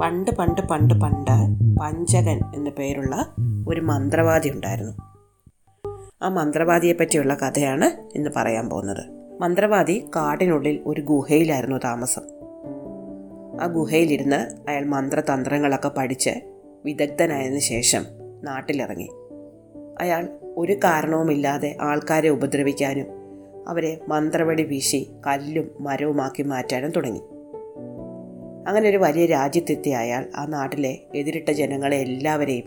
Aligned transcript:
പണ്ട് 0.00 0.30
പണ്ട് 0.30 0.60
പണ്ട് 0.60 0.94
പണ്ട് 0.94 1.30
പഞ്ചകൻ 1.80 2.40
എന്ന 2.54 2.70
പേരുള്ള 2.70 3.34
ഒരു 3.68 3.80
മന്ത്രവാദി 3.80 4.48
ഉണ്ടായിരുന്നു. 4.48 4.92
ആ 6.22 6.28
മന്ത്രവാദിയെ 6.28 6.92
പറ്റിയുള്ള 6.92 7.34
കഥയാണ് 7.34 8.16
ഇന്ന് 8.16 8.30
പറയാൻ 8.36 8.68
പോകുന്നത്. 8.68 9.04
മന്ത്രവാദി 9.40 10.08
കാടിനുള്ളിൽ 10.16 10.80
ഒരു 10.86 11.00
ഗുഹയിലായിരുന്നു 11.00 11.76
താമസം. 11.76 12.22
ആ 13.60 13.66
ഗുഹയിലിരുന്ന് 13.66 14.70
അയാൾ 14.70 14.84
മന്ത്രതന്ത്രങ്ങളൊക്കെ 14.84 15.88
പഠിച്ച് 15.88 16.30
വിദഗ്ധനായതിനു 16.84 17.58
ശേഷം 17.58 18.04
നാട്ടിലിറങ്ങി. 18.42 19.10
അയാൾ 20.00 20.28
ഒരു 20.56 20.72
കാരണവുമില്ലാതെ 20.72 21.76
ആൾക്കാരെ 21.80 22.28
ഉപദ്രവിക്കാനും 22.28 23.06
അവരെ 23.68 24.00
മന്ത്രവടി 24.08 24.62
വീശി 24.62 25.10
കല്ലും 25.26 25.70
മരവുമാക്കി 25.80 26.42
മാറ്റാനും 26.42 26.90
തുടങ്ങി. 26.90 27.22
അങ്ങനെ 28.66 28.88
ഒരു 28.88 28.96
വലിയ 28.96 29.26
രാജ്യത്തെത്തിയ 29.26 29.96
അയാൾ 29.96 30.26
ആ 30.36 30.46
നാട്ടിലെ 30.46 30.98
എതിരിട്ട 31.14 31.50
ജനങ്ങളെ 31.50 31.96
എല്ലാവരെയും 31.96 32.64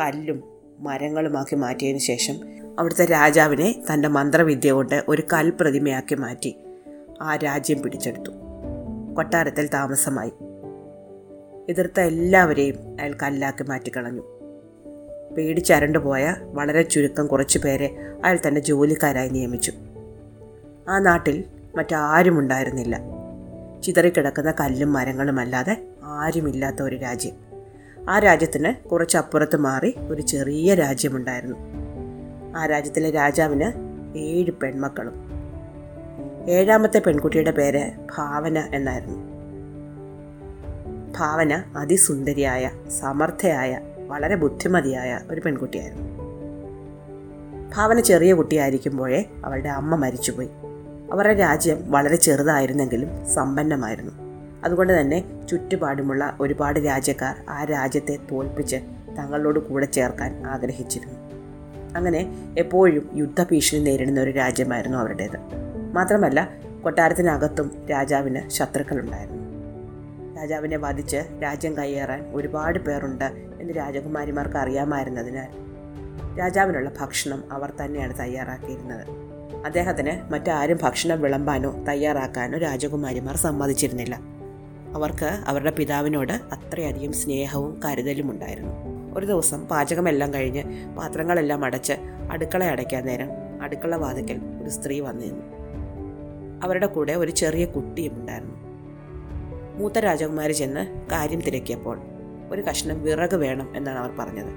കല്ലും 0.00 0.42
മരങ്ങളുമാക്കി 0.78 1.54
മാറ്റിയതിനു 1.54 1.98
ശേഷം 1.98 2.34
അവിടുത്തെ 2.78 3.04
രാജാവിനെ 3.04 3.82
തന്റെ 3.92 4.08
മന്ത്രവിദ്യ 4.08 4.72
കൊണ്ട് 4.72 5.04
ഒരു 5.08 5.22
കൽപ്രതിമയാക്കി 5.32 6.14
മാറ്റി 6.14 6.56
ആ 7.22 7.36
രാജ്യം 7.36 7.82
പിടിച്ചെടുത്തു. 7.82 8.30
കൊട്ടാരത്തിൽ 9.14 9.66
താമസമായി. 9.66 10.32
എതിർത്ത 11.68 12.00
എല്ലാവരെയും 12.00 12.96
അയാൾ 13.00 13.16
കല്ലാക്കി 13.22 13.62
മാറ്റിക്കളഞ്ഞു. 13.62 14.22
പേടിച്ചരണ്ടു 15.36 15.98
പോയ 15.98 16.34
വളരെ 16.42 16.82
ചുരുക്കം 16.82 17.26
കുറച്ചു 17.26 17.58
പേരെ 17.58 17.96
അയാൾ 18.24 18.38
തന്റെ 18.48 18.60
ജോലിക്കാരായി 18.60 19.28
നിയമിച്ചു. 19.28 19.72
ആ 20.88 20.98
നാട്ടിൽ 20.98 21.44
മറ്റാരും 21.76 22.38
ഉണ്ടായിരുന്നില്ല 22.38 23.21
ചിതറിക്കിടക്കുന്ന 23.82 24.54
കല്ലും 24.60 24.92
മരങ്ങളും 24.92 25.40
അല്ലാതെ 25.40 25.82
ആരുമില്ലാത്ത 26.04 26.82
ഒരു 26.82 26.96
രാജ്യം. 26.96 27.52
ആ 28.10 28.18
രാജ്യത്തിന് 28.18 28.88
കുറച്ചപ്പുറത്ത് 28.88 29.56
മാറി 29.56 29.94
ഒരു 30.08 30.22
ചെറിയ 30.22 30.74
രാജ്യമുണ്ടായിരുന്നു. 30.74 31.56
ആ 32.56 32.66
രാജ്യത്തിലെ 32.66 33.10
രാജാവിന് 33.10 33.72
ഏഴ് 34.18 34.50
പെൺമക്കളും. 34.50 35.32
ഏഴാമത്തെ 36.48 36.98
പെൺകുട്ടിയുടെ 36.98 37.50
പേര് 37.50 37.90
ഭാവന 38.16 38.68
എന്നായിരുന്നു. 38.74 39.18
ഭാവന 41.18 41.64
അതിസുന്ദരിയായ 41.76 42.70
സമർത്ഥയായ 43.00 43.80
വളരെ 44.08 44.36
ബുദ്ധിമതിയായ 44.36 45.18
ഒരു 45.30 45.40
പെൺകുട്ടിയായിരുന്നു. 45.40 46.22
ഭാവന 47.76 48.00
ചെറിയ 48.00 48.34
കുട്ടിയായിരിക്കുമ്പോഴേ 48.34 49.24
അവളുടെ 49.44 49.68
അമ്മ 49.68 49.94
മരിച്ചുപോയി. 49.94 50.48
അവരുടെ 51.12 51.34
രാജ്യം 51.34 51.90
വളരെ 51.92 52.16
ചെറുതായിരുന്നെങ്കിലും 52.16 53.26
സമ്പന്നമായിരുന്നു. 53.34 54.12
അതുകൊണ്ട് 54.64 55.00
തന്നെ 55.00 55.46
ചുറ്റുപാടുമുള്ള 55.50 56.36
ഒരുപാട് 56.40 56.80
രാജ്യക്കാർ 56.80 57.36
ആ 57.48 57.64
രാജ്യത്തെ 57.64 58.18
തോൽപ്പിച്ച് 58.30 58.76
തങ്ങളോട് 59.18 59.58
കൂടെ 59.58 59.86
ചേർക്കാൻ 59.86 60.46
ആഗ്രഹിച്ചിരുന്നു. 60.46 61.14
അങ്ങനെ 61.96 62.52
എപ്പോഴും 62.58 63.10
യുദ്ധഭീഷണി 63.14 63.80
നേരിടുന്ന 63.80 64.20
ഒരു 64.20 64.30
രാജ്യമായിരുന്നു 64.30 64.98
അവരുടേത്. 64.98 65.36
മാത്രമല്ല 65.92 66.48
കൊട്ടാരത്തിനകത്തും 66.82 67.86
രാജാവിന് 67.90 68.50
ശത്രുക്കളുണ്ടായിരുന്നു. 68.50 69.42
രാജാവിനെ 70.40 70.76
വധിച്ച് 70.76 71.16
രാജ്യം 71.42 71.76
കയ്യേറാൻ 71.76 72.26
ഒരുപാട് 72.32 72.78
പേരുണ്ട് 72.78 73.24
എന്ന് 73.60 73.76
രാജകുമാരിമാർക്ക് 73.76 74.56
അറിയാമായിരുന്നതിനാൽ 74.56 75.48
രാജാവിനുള്ള 76.38 76.90
ഭക്ഷണം 77.00 77.44
അവർ 77.52 77.72
തന്നെയാണ് 77.84 78.18
തയ്യാറാക്കിയിരുന്നത്. 78.18 79.31
അദ്ദേഹത്തിന് 79.64 80.32
മറ്റാരും 80.32 80.78
ഭക്ഷണം 80.82 81.20
വിളമ്പാനോ 81.20 81.84
തയ്യാറാക്കാനോ 81.88 82.58
രാജകുമാരിമാർ 82.58 83.36
സമ്മതിച്ചിരുന്നില്ല. 83.36 84.20
അവർക്ക് 84.94 85.24
അവരുടെ 85.24 85.70
പിതാവിനോട് 85.70 86.32
അത്രയധികം 86.32 87.12
സ്നേഹവും 87.12 87.80
കരുതലും 87.84 88.30
ഉണ്ടായിരുന്നു. 88.30 88.70
ഒരു 89.18 89.26
ദിവസം 89.26 89.66
പാചകമെല്ലാം 89.66 90.34
കഴിഞ്ഞ് 90.34 90.94
പാത്രങ്ങളെല്ലാം 90.96 91.64
അടച്ച് 91.64 91.92
അടുക്കള 92.30 92.64
അടയ്ക്കാൻ 92.64 93.06
നേരം 93.06 93.28
അടുക്കള 93.62 93.96
വാതിക്കൽ 93.96 94.40
ഒരു 94.62 94.70
സ്ത്രീ 94.70 95.00
വന്നിരുന്നു 95.00 95.42
അവരുടെ 96.64 96.86
കൂടെ 96.86 97.12
ഒരു 97.12 97.30
ചെറിയ 97.30 97.64
കുട്ടിയും 97.64 98.12
ഉണ്ടായിരുന്നു. 98.14 98.54
മൂത്ത 99.76 99.98
രാജകുമാരി 99.98 100.52
ചെന്ന് 100.52 101.10
കാര്യം 101.10 101.40
തിരക്കിയപ്പോൾ 101.40 102.00
ഒരു 102.50 102.60
കഷ്ണം 102.60 103.02
വിറക് 103.02 103.36
വേണം 103.36 103.76
എന്നാണ് 103.76 103.98
അവർ 103.98 104.10
പറഞ്ഞത്. 104.18 104.54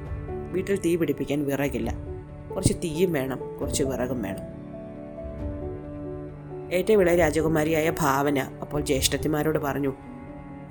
വീട്ടിൽ 0.52 0.80
തീ 0.80 0.96
പിടിപ്പിക്കാൻ 0.96 1.46
വിറകില്ല. 1.46 1.94
കുറച്ച് 2.56 2.74
തീയും 2.74 3.14
വേണം 3.14 3.58
കുറച്ച് 3.62 3.84
വിറകും 3.84 4.22
വേണം. 4.22 4.65
ഏറ്റവും 6.72 7.02
ഇളയ 7.02 7.16
രാജകുമാരിയായ 7.16 7.92
ഭാവന 8.00 8.40
അപ്പോൾ 8.40 8.82
ജ്യേഷ്ഠത്തിമാരോട് 8.82 9.60
പറഞ്ഞു 9.60 9.94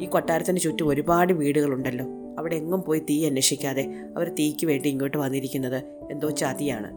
ഈ 0.01 0.07
കൊട്ടാരത്തിന് 0.07 0.59
ചുറ്റും 0.59 0.89
ഒരുപാട് 0.89 1.33
വീടുകളുണ്ടല്ലോ. 1.33 2.07
അവിടെ 2.39 2.57
എങ്ങും 2.57 2.83
പോയി 2.83 2.99
തീ 2.99 3.27
അന്വേഷിക്കാതെ 3.27 3.95
അവർ 4.17 4.35
തീയ്ക്ക് 4.35 4.67
വേണ്ടി 4.67 4.89
ഇങ്ങോട്ട് 4.89 5.17
വന്നിരിക്കുന്നത് 5.17 5.85
എന്തോ 6.11 6.31
ചതിയാണ്. 6.31 6.93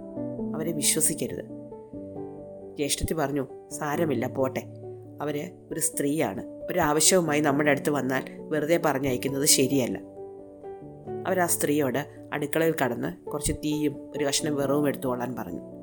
അവരെ 0.55 0.71
വിശ്വസിക്കരുത്. 0.71 1.45
ജ്യേഷ്ഠത്തി 2.77 3.13
പറഞ്ഞു 3.13 3.47
സാരമില്ല 3.71 4.27
പോട്ടെ. 4.27 4.63
അവർ 5.21 5.51
ഒരു 5.71 5.79
സ്ത്രീയാണ്. 5.79 6.45
ഒരാവശ്യവുമായി 6.45 7.39
നമ്മുടെ 7.39 7.71
അടുത്ത് 7.71 7.89
വന്നാൽ 7.89 8.23
വെറുതെ 8.39 8.79
പറഞ്ഞയക്കുന്നത് 8.85 9.45
ശരിയല്ല. 9.45 9.97
അവർ 11.27 11.39
ആ 11.39 11.45
സ്ത്രീയോട് 11.45 12.07
അടുക്കളയിൽ 12.33 12.73
കടന്ന് 12.83 13.29
കുറച്ച് 13.29 13.53
തീയും 13.53 14.11
ഒരു 14.17 14.25
കഷ്ണം 14.25 14.55
വെറവും 14.55 14.87
എടുത്തുകൊള്ളാൻ 14.87 15.35
പറഞ്ഞു. 15.35 15.76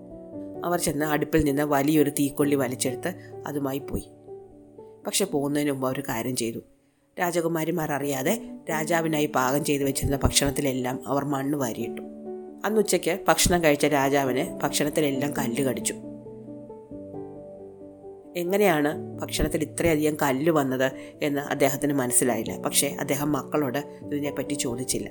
അവർ 0.64 0.78
ചെന്ന് 0.78 1.06
അടുപ്പിൽ 1.06 1.44
നിന്ന് 1.44 1.62
വലിയൊരു 1.62 2.10
തീക്കൊള്ളി 2.10 2.54
വലിച്ചെടുത്ത് 2.54 3.42
അതുമായി 3.46 3.78
പോയി. 3.78 4.10
പക്ഷെ 5.06 5.24
പോകുന്നതിന് 5.24 5.72
മുമ്പ് 5.72 5.86
അവർ 5.86 6.00
കാര്യം 6.00 6.36
ചെയ്തു. 6.36 6.58
രാജകുമാരിമാർ 7.20 7.92
അറിയാതെ 7.92 8.42
രാജാവിനായി 8.70 9.26
പാകം 9.26 9.64
ചെയ്തു 9.64 9.84
വെച്ചിരുന്ന 9.84 10.18
ഭക്ഷണത്തിലെല്ലാം 10.24 11.00
അവർ 11.06 11.24
മണ്ണ് 11.24 11.58
വാരിയിട്ടു. 11.58 12.02
അന്നുച്ചയ്ക്ക് 12.64 13.18
ഭക്ഷണം 13.28 13.64
കഴിച്ച 13.64 13.86
രാജാവിന് 13.86 14.58
ഭക്ഷണത്തിലെല്ലാം 14.62 15.32
കല്ല് 15.32 15.62
കടിച്ചു. 15.62 15.94
എങ്ങനെയാണ് 18.36 19.18
ഭക്ഷണത്തിൽ 19.18 19.62
ഇത്രയധികം 19.62 20.16
കല്ല് 20.22 20.50
വന്നത് 20.50 20.92
എന്ന് 21.22 21.40
അദ്ദേഹത്തിന് 21.40 21.92
മനസ്സിലായില്ല. 21.92 22.58
പക്ഷേ 22.58 22.96
അദ്ദേഹം 23.00 23.32
മക്കളോട് 23.32 23.78
ഇതിനെപ്പറ്റി 23.78 24.54
ചോദിച്ചില്ല. 24.54 25.10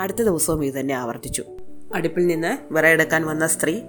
അടുത്ത 0.00 0.18
ദിവസവും 0.18 0.64
ഇത് 0.64 0.74
തന്നെ 0.74 0.94
ആവർത്തിച്ചു. 0.94 1.44
അടുപ്പിൽ 1.94 2.26
നിന്ന് 2.26 2.74
വിറയെടുക്കാൻ 2.74 3.26
വന്ന 3.26 3.46
സ്ത്രീ 3.46 3.80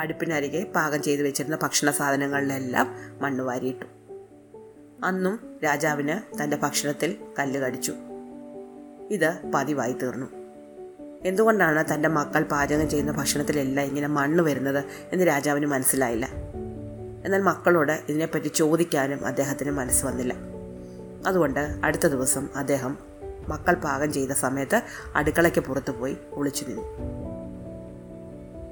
അടുപ്പിനരികെ 0.00 0.72
പാകം 0.76 1.02
ചെയ്തു 1.02 1.22
വെച്ചിരുന്ന 1.22 1.58
ഭക്ഷണ 1.62 1.90
സാധനങ്ങളിലെല്ലാം 1.90 2.96
മണ്ണ് 3.20 3.44
വാരിയിട്ടു. 3.44 3.86
അന്നും 5.04 5.56
രാജാവിന് 5.64 6.42
തന്റെ 6.42 6.56
ഭക്ഷണത്തിൽ 6.56 7.16
കല്ല് 7.38 7.60
കടിച്ചു. 7.60 7.92
ഇത് 9.10 9.50
പതിവായി 9.54 9.92
തീർന്നു. 9.92 10.26
എന്തുകൊണ്ടാണ് 11.24 11.84
തന്റെ 11.94 12.08
മക്കൾ 12.08 12.42
പാചകം 12.42 12.90
ചെയ്യുന്ന 12.90 13.12
ഭക്ഷണത്തിലെല്ലാം 13.12 13.86
ഇങ്ങനെ 13.86 14.06
മണ്ണ് 14.06 14.42
വരുന്നത് 14.42 14.84
എന്ന് 15.12 15.26
രാജാവിന് 15.26 15.66
മനസ്സിലായില്ല. 15.66 16.26
എന്നാൽ 17.24 17.42
മക്കളോട് 17.42 17.92
ഇതിനെപ്പറ്റി 17.92 18.48
ചോദിക്കാനും 18.48 19.26
അദ്ദേഹത്തിന് 19.26 19.70
മനസ്സ് 19.70 20.06
വന്നില്ല. 20.06 20.34
അതുകൊണ്ട് 21.26 21.80
അടുത്ത 21.84 22.06
ദിവസം 22.06 22.48
അദ്ദേഹം 22.56 22.98
മക്കൾ 23.48 23.74
പാകം 23.74 24.12
ചെയ്ത 24.12 24.30
സമയത്ത് 24.30 24.82
അടുക്കളയ്ക്ക് 25.16 25.60
പുറത്തുപോയി 25.60 26.16
ഒളിച്ചു 26.32 26.64
നിന്നു. 26.64 27.21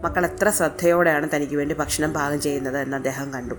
മക്കൾ 0.01 0.27
എത്ര 0.27 0.51
ശ്രദ്ധയോടെയാണ് 0.51 1.29
തനിക്ക് 1.37 1.57
വേണ്ടി 1.57 1.75
ഭക്ഷണം 1.75 2.13
പാകം 2.13 2.41
ചെയ്യുന്നത് 2.41 2.79
എന്ന് 2.79 2.97
അദ്ദേഹം 2.97 3.33
കണ്ടു. 3.33 3.55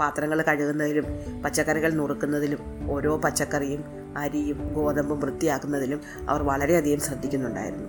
പാത്രങ്ങൾ 0.00 0.42
കഴുകുന്നതിലും 0.42 1.04
പച്ചക്കറികൾ 1.44 1.92
നുറുക്കുന്നതിലും 1.92 2.90
ഓരോ 2.90 3.16
പച്ചക്കറിയും 3.16 3.84
അരിയും 4.16 4.74
ഗോതമ്പും 4.74 5.20
വൃത്തിയാക്കുന്നതിലും 5.20 6.00
അവർ 6.28 6.42
വളരെയധികം 6.42 7.00
ശ്രദ്ധിക്കുന്നുണ്ടായിരുന്നു. 7.00 7.88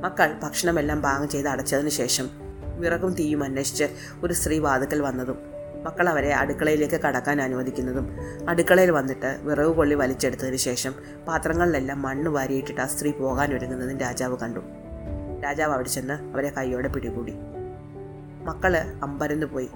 മക്കൾ 0.00 0.38
ഭക്ഷണമെല്ലാം 0.42 1.02
പാകം 1.02 1.28
ചെയ്ത് 1.28 1.48
അടച്ചതിന് 1.48 1.88
ശേഷം 1.88 2.30
വിറകും 2.78 3.14
തീയും 3.14 3.44
അന്വേഷിച്ച് 3.44 3.84
ഒരു 4.22 4.32
സ്ത്രീ 4.32 4.58
വാതുക്കൽ 4.58 5.02
വന്നതും 5.02 5.38
മക്കൾ 5.84 6.08
അവരെ 6.08 6.34
അടുക്കളയിലേക്ക് 6.34 7.00
കടക്കാൻ 7.00 7.42
അനുവദിക്കുന്നതും 7.42 8.16
അടുക്കളയിൽ 8.48 8.90
വന്നിട്ട് 8.90 9.38
വിറക് 9.42 9.76
കൊള്ളി 9.76 9.94
വലിച്ചെടുത്തതിന് 9.94 10.56
ശേഷം 10.56 10.94
പാത്രങ്ങളിലെല്ലാം 11.28 12.02
മണ്ണ് 12.02 12.30
വാരിയിട്ടിട്ട് 12.30 12.80
ആ 12.80 12.86
സ്ത്രീ 12.86 13.12
പോകാൻ 13.12 13.54
ഒരുങ്ങുന്നതും 13.54 13.98
രാജാവ് 13.98 14.36
കണ്ടു. 14.38 14.60
രാജാവ് 15.42 15.72
അവിടെ 15.72 15.88
ചെന്ന് 15.88 16.14
അവരെ 16.14 16.52
കൈയോടെ 16.58 16.88
പിടികൂടി. 16.88 17.32
മക്കൾ 18.44 18.76
അമ്പരന്ന് 19.02 19.46
പോയി. 19.46 19.68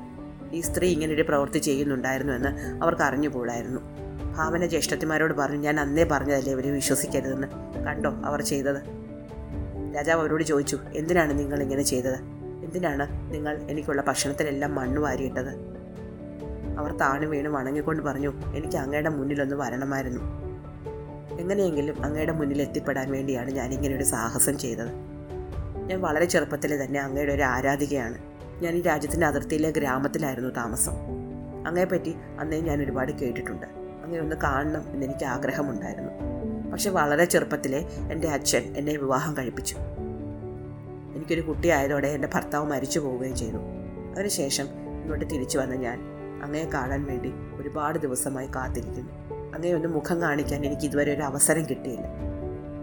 ഈ 0.53 0.61
സ്ത്രീ 0.61 0.93
ഇങ്ങനൊരു 0.93 1.23
പ്രവൃത്തി 1.23 1.59
ചെയ്യുന്നുണ്ടായിരുന്നു 1.59 2.33
എന്ന് 2.33 2.83
അവർക്ക് 2.83 3.03
അറിഞ്ഞുകൂടായിരുന്നു 3.03 3.81
ഭാവന 4.37 4.67
ജ്യേഷ്ഠത്തിമാരോട് 4.67 5.35
പറഞ്ഞു 5.35 5.57
ഞാൻ 5.57 5.81
അന്നേ 5.81 6.05
പറഞ്ഞതല്ലേ 6.05 6.53
ഇവരെ 6.53 6.71
വിശ്വസിക്കരുതെന്ന്. 6.71 7.47
കണ്ടോ 7.87 8.11
അവർ 8.11 8.43
ചെയ്തത്. 8.43 8.83
രാജാവ് 9.97 10.21
അവരോട് 10.21 10.43
ചോദിച്ചു 10.43 10.79
എന്തിനാണ് 10.95 11.39
നിങ്ങൾ 11.39 11.63
ഇങ്ങനെ 11.63 11.83
ചെയ്തത്? 11.83 12.19
എന്തിനാണ് 12.65 13.35
നിങ്ങൾ 13.35 13.59
എനിക്കുള്ള 13.71 14.03
ഭക്ഷണത്തിലെല്ലാം 14.03 14.75
മണ്ണ് 14.75 15.01
വാരിയിട്ടത്? 15.01 15.73
അവർ 16.79 16.97
താണു 16.97 17.27
വീണ് 17.27 17.49
വണങ്ങിക്കൊണ്ട് 17.49 18.03
പറഞ്ഞു 18.03 18.33
എനിക്ക് 18.55 18.77
അങ്ങയുടെ 18.77 19.09
മുന്നിലൊന്ന് 19.09 19.57
വരണമായിരുന്നു. 19.57 20.21
എങ്ങനെയെങ്കിലും 21.41 22.05
അങ്ങയുടെ 22.05 22.33
മുന്നിൽ 22.33 22.63
എത്തിപ്പെടാൻ 22.63 23.13
വേണ്ടിയാണ് 23.13 23.51
ഞാൻ 23.51 23.97
ഒരു 23.97 24.05
സാഹസം 24.05 24.59
ചെയ്തത്. 24.59 25.12
ഞാൻ 25.93 26.01
വളരെ 26.01 26.25
ചെറുപ്പത്തിൽ 26.25 26.85
തന്നെ 26.85 27.01
അങ്ങയുടെ 27.01 27.33
ഒരു 27.33 27.43
ആരാധികയാണ്. 27.43 28.19
ഞാൻ 28.63 28.75
ഈ 28.75 28.83
രാജ്യത്തിന്റെ 28.83 29.27
അതിർത്തിയിലെ 29.27 29.71
ഗ്രാമത്തിലായിരുന്നു 29.71 30.51
താമസം. 30.51 30.93
അങ്ങയെപ്പറ്റി 31.67 32.15
അന്നേ 32.39 32.61
ഞാൻ 32.61 32.83
ഒരുപാട് 32.83 33.13
കേട്ടിട്ടുണ്ട്. 33.13 33.67
അങ്ങനെ 34.05 34.21
ഒന്ന് 34.21 34.37
കാണണം 34.37 34.91
എന്നെനിക്ക് 34.91 35.25
ആഗ്രഹമുണ്ടായിരുന്നു. 35.25 36.13
പക്ഷെ 36.71 36.91
വളരെ 36.91 37.25
ചെറുപ്പത്തിലെ 37.25 37.79
എന്റെ 38.13 38.29
അച്ഛൻ 38.29 38.75
എന്നെ 38.77 38.93
വിവാഹം 38.93 39.37
കഴിപ്പിച്ചു. 39.37 39.77
എനിക്കൊരു 41.15 41.41
കുട്ടിയായതോടെ 41.41 42.09
എന്റെ 42.09 42.29
ഭർത്താവ് 42.35 42.67
മരിച്ചു 42.67 43.01
പോവുകയും 43.01 43.37
ചെയ്തു. 43.37 43.57
അതിനുശേഷം 44.15 44.67
ഇങ്ങോട്ട് 45.03 45.25
തിരിച്ചു 45.25 45.59
വന്ന 45.59 45.75
ഞാൻ 45.75 46.01
അങ്ങയെ 46.43 46.65
കാണാൻ 46.65 47.05
വേണ്ടി 47.05 47.33
ഒരുപാട് 47.61 47.99
ദിവസമായി 47.99 48.47
കാത്തിരിക്കുന്നു. 48.47 49.13
അങ്ങനെ 49.55 49.75
ഒന്ന് 49.75 49.89
മുഖം 49.89 50.21
കാണിക്കാൻ 50.21 50.67
എനിക്ക് 50.67 50.83
ഇതുവരെ 50.83 51.15
ഒരു 51.15 51.23
അവസരം 51.23 51.63
കിട്ടിയില്ല. 51.63 52.32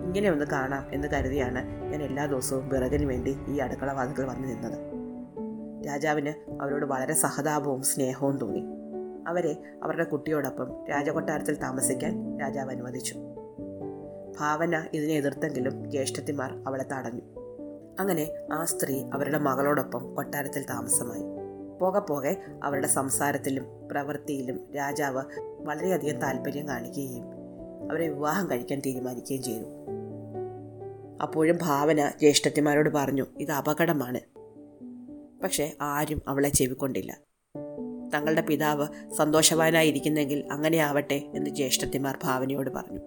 ഇങ്ങനെ 0.09 0.31
ഒന്ന് 0.31 0.45
കാണാം 0.45 0.93
എന്ന് 0.93 1.07
കരുതിയാണ് 1.07 1.83
ഞാൻ 1.91 2.03
എല്ലാ 2.03 2.25
ദിവസവും 2.25 2.69
വിറകിന് 2.69 3.05
വേണ്ടി 3.05 3.37
ഈ 3.47 3.57
അടുക്കള 3.57 3.93
വാതിൽക്കൽ 3.93 4.25
വന്നു 4.25 4.47
നിന്നത്. 4.47 4.77
രാജാവിന് 5.87 6.61
അവരോട് 6.61 6.85
വളരെ 6.85 7.13
സഹതാപവും 7.13 7.81
സ്നേഹവും 7.81 8.37
തോന്നി. 8.37 8.63
അവരെ 9.27 9.55
അവരുടെ 9.83 10.03
കുട്ടിയോടൊപ്പം 10.03 10.87
രാജകൊട്ടാരത്തിൽ 10.89 11.55
താമസിക്കാൻ 11.55 12.39
രാജാവ് 12.39 12.71
അനുവദിച്ചു. 12.71 13.15
ഭാവന 14.39 14.87
ഇതിനെ 14.93 15.13
എതിർത്തെങ്കിലും 15.13 15.91
ജ്യേഷ്ഠത്തിമാർ 15.91 16.63
അവളെ 16.67 16.85
തടഞ്ഞു. 16.91 17.21
അങ്ങനെ 17.99 18.29
ആ 18.53 18.65
സ്ത്രീ 18.65 19.03
അവരുടെ 19.13 19.37
മകളോടൊപ്പം 19.37 20.15
കൊട്ടാരത്തിൽ 20.15 20.63
താമസമായി. 20.63 21.23
പോകെ 21.79 21.99
പോകെ 21.99 22.41
അവരുടെ 22.63 22.87
സംസാരത്തിലും 22.87 23.65
പ്രവൃത്തിയിലും 23.91 24.59
രാജാവ് 24.75 25.23
വളരെയധികം 25.39 26.19
താല്പര്യം 26.19 26.67
കാണിക്കുകയും 26.67 27.23
അവരെ 27.91 28.09
വിവാഹം 28.09 28.49
കഴിക്കാൻ 28.51 28.79
തീരുമാനിക്കുകയും 28.79 29.43
ചെയ്തു. 29.43 29.65
അപ്പോഴും 31.21 31.59
ഭാവന 31.61 32.11
ജ്യേഷ്ഠത്തിമാരോട് 32.19 32.89
പറഞ്ഞു 32.89 33.25
ഇത് 33.39 33.51
അപകടമാണ്. 33.51 34.19
പക്ഷേ 35.43 35.71
ആരും 35.81 36.21
അവളെ 36.27 36.49
ചെവിക്കൊണ്ടില്ല. 36.49 37.17
തങ്ങളുടെ 38.13 38.41
പിതാവ് 38.41 38.87
സന്തോഷവാനായിരിക്കുന്നെങ്കിൽ 39.17 40.47
അങ്ങനെ 40.51 40.77
ആവട്ടെ 40.77 41.31
എന്ന് 41.35 41.49
ജ്യേഷ്ഠത്തിമാർ 41.49 42.17
ഭാവനയോട് 42.23 42.69
പറഞ്ഞു. 42.69 42.99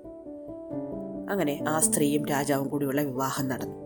അങ്ങനെ 1.31 1.64
ആ 1.69 1.81
സ്ത്രീയും 1.81 2.26
രാജാവും 2.26 2.69
കൂടിയുള്ള 2.69 3.03
വിവാഹം 3.03 3.49
നടന്നു. 3.49 3.82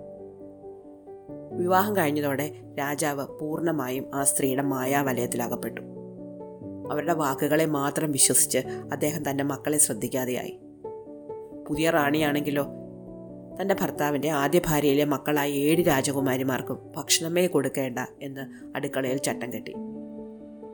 വിവാഹം 1.58 1.96
കഴിഞ്ഞതോടെ 1.96 2.52
രാജാവ് 2.78 3.26
പൂർണമായും 3.40 4.10
ആ 4.14 4.24
സ്ത്രീയുടെ 4.24 4.62
മായാവലയത്തിലകപ്പെട്ടു. 4.62 5.80
അവരുടെ 6.92 7.12
വാക്കുകളെ 7.12 7.64
മാത്രം 7.64 8.12
വിശ്വസിച്ച് 8.12 8.58
അദ്ദേഹം 8.92 9.30
തന്റെ 9.30 9.44
മക്കളെ 9.44 9.78
ശ്രദ്ധിക്കാതെയായി. 9.78 10.60
പുതിയ 11.68 11.90
റാണിയാണെങ്കിലോ 11.90 12.66
തന്റെ 13.60 13.76
ഭർത്താവിന്റെ 13.80 14.30
ആദ്യ 14.30 14.60
ഭാര്യയിലെ 14.66 15.04
മക്കളായ 15.04 15.50
ഏഴ് 15.50 15.86
രാജകുമാരിമാർക്കും 15.86 16.92
ഭക്ഷണമേ 16.96 17.46
കൊടുക്കേണ്ട 17.46 17.98
എന്ന് 18.22 18.76
അടുക്കളയിൽ 18.76 19.16
ചട്ടം 19.16 19.52
കെട്ടി. 19.52 19.74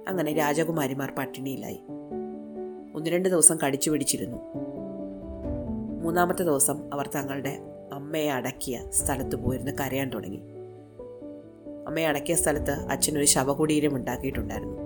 അങ്ങനെ 0.09 0.33
രാജകുമാരിമാർ 0.33 1.13
പട്ടിണിയിലായി. 1.19 1.81
ഒന്ന് 2.95 3.11
രണ്ട് 3.11 3.29
ദിവസം 3.29 3.59
കടിച്ചു 3.67 3.91
പിടിച്ചിരുന്നു. 3.91 4.37
മൂന്നാമത്തെ 6.03 6.43
ദിവസം 6.43 6.95
അവർ 6.95 7.11
തങ്ങളുടെ 7.15 7.59
അമ്മയെ 7.93 8.31
അടക്കിയ 8.31 8.81
സ്ഥലത്ത് 8.91 9.37
പോയിരുന്ന് 9.37 9.73
കരയാൻ 9.81 10.11
തുടങ്ങി. 10.11 10.41
അമ്മയെ 11.87 12.07
അടക്കിയ 12.07 12.35
സ്ഥലത്ത് 12.35 12.71
അച്ഛനൊരു 12.71 13.25
ശവകുടീരം 13.25 13.97
ഉണ്ടാക്കിയിട്ടുണ്ടായിരുന്നു. 13.97 14.77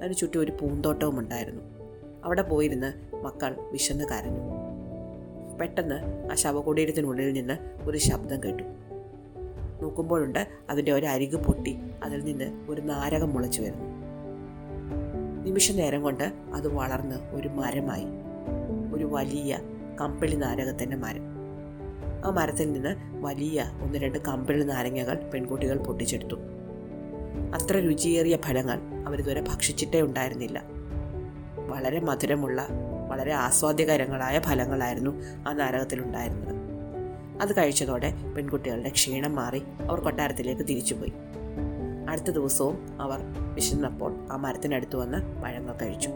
അതിന് 0.00 0.14
ചുറ്റും 0.14 0.40
ഒരു 0.40 0.52
പൂന്തോട്ടവും 0.60 1.18
ഉണ്ടായിരുന്നു. 1.18 1.62
അവിടെ 2.24 2.42
പോയിരുന്ന് 2.42 3.16
മക്കൾ 3.16 3.56
വിശന്ന് 3.72 4.04
കരഞ്ഞു 4.04 4.59
പെട്ടെന്ന് 5.60 6.28
ആ 6.32 6.34
ശവകുടീരത്തിനുള്ളിൽ 6.34 7.32
നിന്ന് 7.32 7.58
ഒരു 7.82 7.98
ശബ്ദം 7.98 8.44
കേട്ടു. 8.44 8.62
നോക്കുമ്പോഴുണ്ട് 9.82 10.48
അതിന്റെ 10.70 10.92
ഒരു 10.92 11.06
അരികു 11.06 11.36
പൊട്ടി 11.36 11.78
അതിൽ 12.02 12.24
നിന്ന് 12.24 12.70
ഒരു 12.70 12.80
നാരകം 12.80 13.34
മുളച്ചു 13.34 13.62
വരുന്നു. 13.62 13.84
നിമിഷ 15.44 15.72
നേരം 15.72 16.02
കൊണ്ട് 16.02 16.24
അത് 16.54 16.68
വളർന്ന് 16.68 17.16
ഒരു 17.30 17.48
മരമായി 17.48 18.04
ഒരു 18.94 19.04
വലിയ 19.04 19.58
കമ്പിളി 20.00 20.36
നാരകത്തിന്റെ 20.36 20.96
മരം. 20.96 21.22
ആ 22.24 22.30
മരത്തിൽ 22.30 22.72
നിന്ന് 22.72 22.96
വലിയ 23.20 23.64
ഒന്ന് 23.82 23.98
രണ്ട് 23.98 24.18
കമ്പിളി 24.18 24.64
നാരങ്ങകൾ 24.64 25.30
പെൺകുട്ടികൾ 25.34 25.76
പൊട്ടിച്ചെടുത്തു. 25.76 26.34
അത്ര 27.54 27.76
രുചിയേറിയ 27.76 28.36
ഫലങ്ങൾ 28.36 28.80
അവരിതുവരെ 29.06 29.40
ഭക്ഷിച്ചിട്ടേ 29.40 30.00
ഉണ്ടായിരുന്നില്ല. 30.00 30.62
വളരെ 31.56 32.00
മധുരമുള്ള 32.00 32.68
വളരെ 33.10 33.32
ആസ്വാദ്യകരങ്ങളായ 33.32 34.38
ഫലങ്ങളായിരുന്നു 34.38 35.22
ആ 35.48 35.52
നാരകത്തിലുണ്ടായിരുന്നത്. 35.52 36.54
അത് 37.42 37.56
കഴിച്ചതോടെ 37.56 38.14
പെൺകുട്ടികളുടെ 38.36 38.88
ക്ഷീണം 38.88 39.34
മാറി 39.34 39.62
അവർ 39.90 40.00
കൊട്ടാരത്തിലേക്ക് 40.00 40.62
തിരിച്ചുപോയി. 40.62 41.12
അടുത്ത 42.08 42.24
ദിവസവും 42.24 42.96
അവർ 43.00 43.20
വിശന്നപ്പോൾ 43.54 44.26
ആ 44.30 44.36
മരത്തിനടുത്ത് 44.36 44.96
വന്ന് 44.96 45.42
പഴങ്ങൾ 45.42 45.74
കഴിച്ചു. 45.82 46.10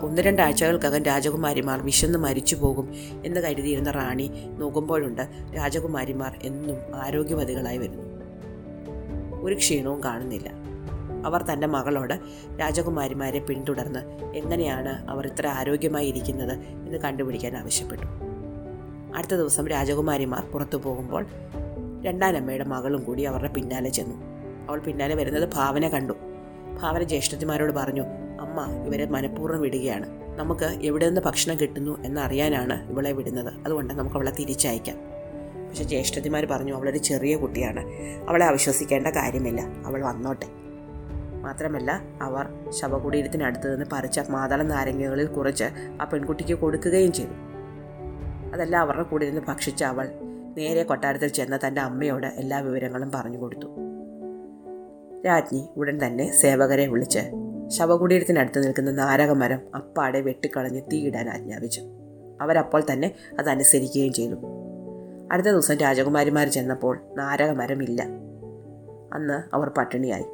ഒന്ന് 0.00 0.22
രണ്ടാഴ്ചകൾക്കകം 0.22 1.02
രാജകുമാരിമാർ 1.02 1.82
വിശന്ന് 1.82 2.18
മരിച്ചു 2.18 2.56
പോകും 2.56 2.94
എന്ന് 3.24 3.40
കരുതിയിരുന്ന 3.40 3.90
റാണി 3.90 4.30
നോക്കുമ്പോഴുണ്ട് 4.58 5.22
രാജകുമാരിമാർ 5.56 6.38
എന്നും 6.42 6.76
ആരോഗ്യവതികളായി 6.94 7.78
വരുന്നു. 7.78 8.10
ഒരു 9.42 9.54
ക്ഷീണവും 9.54 10.04
കാണുന്നില്ല. 10.04 10.59
അവർ 11.26 11.42
തന്റെ 11.42 11.66
മകളോട് 11.66 12.14
രാജകുമാരിമാരെ 12.60 13.38
പിന്തുടർന്ന് 13.38 13.98
എങ്ങനെയാണ് 14.34 15.10
അവർ 15.10 15.26
ഇത്ര 15.26 15.46
ആരോഗ്യമായി 15.46 16.06
ഇരിക്കുന്നത് 16.06 16.52
എന്ന് 16.52 16.98
കണ്ടുപിടിക്കാൻ 16.98 17.56
ആവശ്യപ്പെട്ടു. 17.56 18.06
അടുത്ത 19.14 19.34
ദിവസം 19.34 19.68
രാജകുമാരിമാർ 19.68 20.44
പുറത്തു 20.52 20.76
പോകുമ്പോൾ 20.76 21.26
രണ്ടാനമ്മയുടെ 22.02 22.64
മകളും 22.64 23.04
കൂടി 23.04 23.22
അവരുടെ 23.22 23.48
പിന്നാലെ 23.48 23.90
ചെന്നു. 23.90 24.16
അവൾ 24.68 24.78
പിന്നാലെ 24.78 25.14
വരുന്നത് 25.14 25.48
ഭാവന 25.54 25.88
കണ്ടു. 25.88 26.12
ഭാവന 26.82 27.02
ജ്യേഷ്ഠത്തിമാരോട് 27.02 27.72
പറഞ്ഞു 27.72 28.02
അമ്മ 28.40 28.84
ഇവരെ 28.86 29.06
മനഃപൂർവം 29.06 29.60
വിടുകയാണ്. 29.60 30.08
നമുക്ക് 30.36 30.64
എവിടെ 30.64 31.06
നിന്ന് 31.06 31.20
ഭക്ഷണം 31.20 31.60
കിട്ടുന്നു 31.60 32.02
എന്നറിയാനാണ് 32.02 32.90
ഇവളെ 32.90 33.12
വിടുന്നത്. 33.12 33.54
അതുകൊണ്ട് 33.54 33.94
നമുക്ക് 33.94 34.16
അവളെ 34.16 34.30
തിരിച്ചയക്കാം. 34.30 34.96
പക്ഷെ 35.68 35.84
ജ്യേഷ്ഠത്തിമാർ 35.84 36.46
പറഞ്ഞു 36.46 36.74
അവളൊരു 36.74 36.98
ചെറിയ 36.98 37.36
കുട്ടിയാണ്. 37.36 37.84
അവളെ 38.28 38.46
അവിശ്വസിക്കേണ്ട 38.46 39.06
കാര്യമില്ല. 39.06 39.62
അവൾ 39.86 40.04
വന്നോട്ടെ. 40.04 40.59
മാത്രമല്ല 41.40 42.02
അവർ 42.22 42.70
ശവകുടീരത്തിനടുത്ത് 42.70 43.72
നിന്ന് 43.72 43.86
പറിച്ച 43.92 44.20
മാതള 44.30 44.62
നാരങ്ങകളിൽ 44.62 45.26
കുറച്ച് 45.26 45.64
ആ 46.00 46.04
പെൺകുട്ടിക്ക് 46.04 46.54
കൊടുക്കുകയും 46.54 47.12
ചെയ്തു. 47.12 47.30
അതെല്ലാം 48.52 48.80
അവരുടെ 48.80 49.02
കൂടെ 49.02 49.26
നിന്ന് 49.26 49.40
ഭക്ഷിച്ച 49.48 49.84
അവൾ 49.84 50.08
നേരെ 50.58 50.82
കൊട്ടാരത്തിൽ 50.82 51.28
ചെന്ന 51.28 51.58
തന്റെ 51.66 51.80
അമ്മയോട് 51.80 52.26
എല്ലാ 52.26 52.58
വിവരങ്ങളും 52.58 53.10
പറഞ്ഞു 53.14 53.38
കൊടുത്തു. 53.38 53.66
രാജ്ഞി 55.26 55.68
ഉടൻ 55.76 56.06
തന്നെ 56.06 56.32
സേവകരെ 56.32 56.86
വിളിച്ച് 56.86 57.18
ശവകുടീരത്തിനടുത്ത് 57.68 58.64
നിൽക്കുന്ന 58.64 58.90
നാരകമരം 58.90 59.60
അപ്പാടെ 59.74 60.20
വെട്ടിക്കളഞ്ഞ് 60.20 60.82
തീയിടാൻ 60.82 61.28
ആജ്ഞാപിച്ചു. 61.28 61.82
അവരപ്പോൾ 62.40 62.82
തന്നെ 62.92 63.14
അതനുസരിക്കുകയും 63.38 64.12
ചെയ്തു. 64.12 64.36
അടുത്ത 65.32 65.46
ദിവസം 65.46 65.74
രാജകുമാരിമാർ 65.74 66.48
ചെന്നപ്പോൾ 66.48 67.00
നാരകമരമില്ല. 67.16 68.02
അന്ന് 69.14 69.56
അവർ 69.56 69.68
പട്ടിണിയായി. 69.68 70.24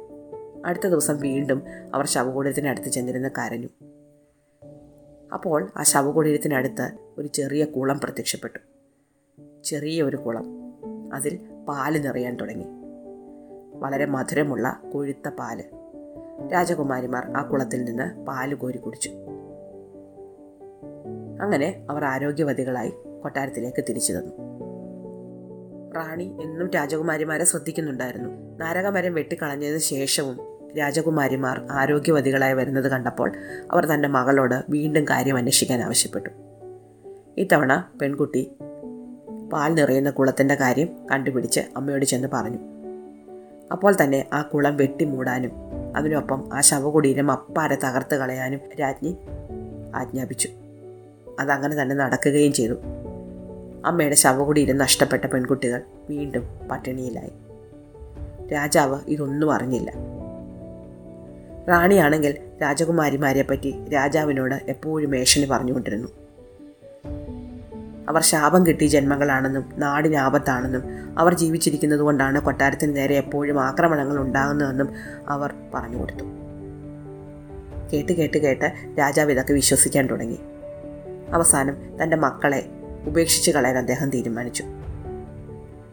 അടുത്ത 0.65 0.87
ദിവസം 0.87 1.17
വീണ്ടും 1.17 1.63
അവർ 1.93 2.05
ശവകുടീരത്തിനടുത്ത് 2.05 2.87
ചെന്നിരുന്ന് 2.87 3.29
കരഞ്ഞു. 3.29 3.67
അപ്പോൾ 5.33 5.71
ആ 5.77 5.83
ശവകുടീരത്തിനടുത്ത് 5.83 6.91
ഒരു 7.17 7.27
ചെറിയ 7.27 7.65
കുളം 7.65 7.99
പ്രത്യക്ഷപ്പെട്ടു. 7.99 8.59
ചെറിയ 9.63 10.03
ഒരു 10.03 10.17
കുളം. 10.17 10.45
അതിൽ 11.13 11.39
പാൽ 11.69 12.01
നിറയാൻ 12.01 12.35
തുടങ്ങി. 12.35 12.65
വളരെ 13.73 14.05
മധുരമുള്ള 14.05 14.81
കൊഴുത്ത 14.93 15.29
പാൽ. 15.29 15.63
രാജകുമാരിമാർ 16.53 17.31
ആ 17.37 17.49
കുളത്തിൽ 17.49 17.83
നിന്ന് 17.83 18.25
പാൽ 18.25 18.53
കോരി 18.53 18.77
കുടിച്ചു. 18.77 19.09
അങ്ങനെ 21.41 21.85
അവർ 21.89 22.03
ആരോഗ്യവതികളായി 22.03 22.89
കൊട്ടാരത്തിലേക്ക് 23.21 23.83
തിരിച്ചു 23.89 24.13
തന്നു. 24.13 24.46
റാണി 25.95 26.37
എന്നും 26.41 26.69
രാജകുമാരിമാരെ 26.69 27.43
ശ്രദ്ധിക്കുന്നുണ്ടായിരുന്നു. 27.43 28.29
നാരകമരം 28.57 29.13
വെട്ടിക്കളഞ്ഞതിന് 29.13 29.77
ശേഷവും 29.77 30.37
രാജകുമാരിമാർ 30.79 31.67
ആരോഗ്യവതികളായി 31.71 32.53
വരുന്നത് 32.53 32.87
കണ്ടപ്പോൾ 32.87 33.31
അവർ 33.71 33.85
തന്റെ 33.85 34.07
മകളോട് 34.07 34.63
വീണ്ടും 34.69 35.05
കാര്യം 35.05 35.37
അന്വേഷിക്കാൻ 35.37 35.81
ആവശ്യപ്പെട്ടു. 35.81 36.29
ഇത്തവണ 37.37 37.85
പെൺകുട്ടി 38.01 38.51
പാൽ 39.53 39.73
നിറയുന്ന 39.73 40.09
കുളത്തിന്റെ 40.09 40.55
കാര്യം 40.55 40.89
കണ്ടുപിടിച്ച് 41.11 41.59
അമ്മയോട് 41.59 42.05
ചെന്ന് 42.05 42.27
പറഞ്ഞു. 42.33 42.57
അപ്പോൾ 43.71 43.95
തന്നെ 44.03 44.27
ആ 44.33 44.41
കുളം 44.41 44.77
വെട്ടി 44.77 45.05
മൂടാനും 45.05 45.51
അതിനൊപ്പം 45.95 46.49
ആ 46.53 46.61
ശവകുടീരം 46.61 47.31
അപ്പാരെ 47.31 47.75
തകർത്ത് 47.75 48.15
കളയാനും 48.15 48.59
രാജ്ഞി 48.79 49.17
ആജ്ഞാപിച്ചു. 49.95 50.49
അതങ്ങനെ 51.39 51.81
തന്നെ 51.81 51.95
നടക്കുകയും 51.95 52.53
ചെയ്തു. 52.53 52.75
അമ്മയുടെ 53.85 54.15
ശവകുടിയിൽ 54.15 54.77
നഷ്ടപ്പെട്ട 54.77 55.25
പെൺകുട്ടികൾ 55.25 55.81
വീണ്ടും 56.09 56.67
പട്ടിണിയിലായി. 56.71 57.31
രാജാവ് 58.53 58.99
ഇതൊന്നും 59.07 59.53
അറിഞ്ഞില്ല. 59.53 59.91
റാണിയാണെങ്കിൽ 61.69 62.37
രാജകുമാരിമാരെ 62.61 63.41
പറ്റി 63.41 63.85
രാജാവിനോട് 63.93 64.55
എപ്പോഴും 64.55 65.15
ഏഷണി 65.15 65.45
പറഞ്ഞുകൊണ്ടിരുന്നു. 65.45 66.07
അവർ 68.09 68.21
ശാപം 68.21 68.67
കിട്ടിയ 68.67 68.87
ജന്മങ്ങളാണെന്നും 68.87 69.73
നാടിനാപത്താണെന്നും 69.77 70.83
അവർ 71.19 71.33
ജീവിച്ചിരിക്കുന്നത് 71.33 71.99
കൊണ്ടാണ് 71.99 72.39
കൊട്ടാരത്തിന് 72.39 72.95
നേരെ 72.95 73.15
എപ്പോഴും 73.15 73.63
ആക്രമണങ്ങൾ 73.63 74.17
ഉണ്ടാകുന്നതെന്നും 74.17 74.89
അവർ 75.27 75.53
പറഞ്ഞു 75.73 75.97
കൊടുത്തു. 75.97 76.23
കേട്ട് 77.93 78.13
കേട്ട് 78.13 78.37
കേട്ട് 78.37 78.73
രാജാവ് 78.99 79.31
ഇതൊക്കെ 79.31 79.53
വിശ്വസിക്കാൻ 79.53 80.07
തുടങ്ങി. 80.07 80.39
അവസാനം 81.33 82.03
തന്റെ 82.03 82.17
മക്കളെ 82.17 82.69
ഉപേക്ഷിച്ച് 83.07 83.51
കളയാൻ 83.51 83.77
അദ്ദേഹം 83.77 84.09
തീരുമാനിച്ചു. 84.09 84.63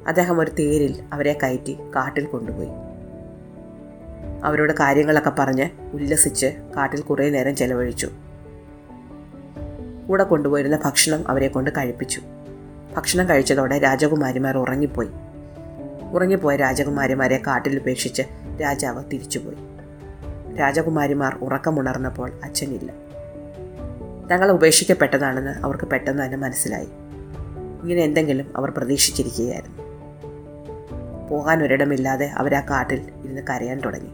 അദ്ദേഹം 0.06 0.40
ഒരു 0.40 0.50
തേരിൽ 0.50 1.02
അവരെ 1.12 1.38
കയറ്റി 1.42 1.78
കാട്ടിൽ 1.96 2.24
കൊണ്ടുപോയി. 2.24 2.68
അവരോട് 4.44 4.72
കാര്യങ്ങളൊക്കെ 4.72 5.32
പറഞ്ഞ് 5.38 5.68
ഉല്ലസിച്ച് 5.92 6.46
കാട്ടിൽ 6.46 7.00
കുറേ 7.00 7.30
നേരം 7.30 7.56
ചെലവഴിച്ചു. 7.56 8.10
കൂടെ 10.08 10.24
കൊണ്ടുപോയിരുന്ന 10.24 10.78
ഭക്ഷണം 10.84 11.28
അവരെ 11.28 11.48
കൊണ്ട് 11.48 11.70
കഴിപ്പിച്ചു. 11.70 12.20
ഭക്ഷണം 12.96 13.28
കഴിച്ചതോടെ 13.28 13.78
രാജകുമാരിമാർ 13.78 14.58
ഉറങ്ങിപ്പോയി. 14.58 15.08
ഉറങ്ങിപ്പോയ 16.12 16.56
രാജകുമാരിമാരെ 16.56 17.42
കാട്ടിൽ 17.46 17.78
ഉപേക്ഷിച്ച് 17.78 18.22
രാജാവ് 18.62 19.04
തിരിച്ചുപോയി. 19.12 19.56
രാജകുമാരിമാർ 20.56 21.38
ഉറക്കമുണർന്നപ്പോൾ 21.40 22.32
അച്ഛനില്ല. 22.44 22.92
തങ്ങൾ 24.30 24.50
ഉപേക്ഷിക്കപ്പെട്ടതാണെന്ന് 24.50 25.50
അവർക്ക് 25.50 25.88
പെട്ടെന്ന് 25.88 26.22
തന്നെ 26.22 26.36
മനസ്സിലായി. 26.36 26.88
ഇങ്ങനെ 27.84 28.02
എന്തെങ്കിലും 28.02 28.52
അവർ 28.56 28.70
പ്രതീക്ഷിച്ചിരിക്കുകയായിരുന്നു. 28.70 29.84
പോകാൻ 31.30 31.62
ഒരിടമില്ലാതെ 31.62 32.26
അവർ 32.26 32.54
ആ 32.54 32.60
കാട്ടിൽ 32.60 33.00
ഇരുന്ന് 33.24 33.42
കരയാൻ 33.50 33.80
തുടങ്ങി. 33.80 34.08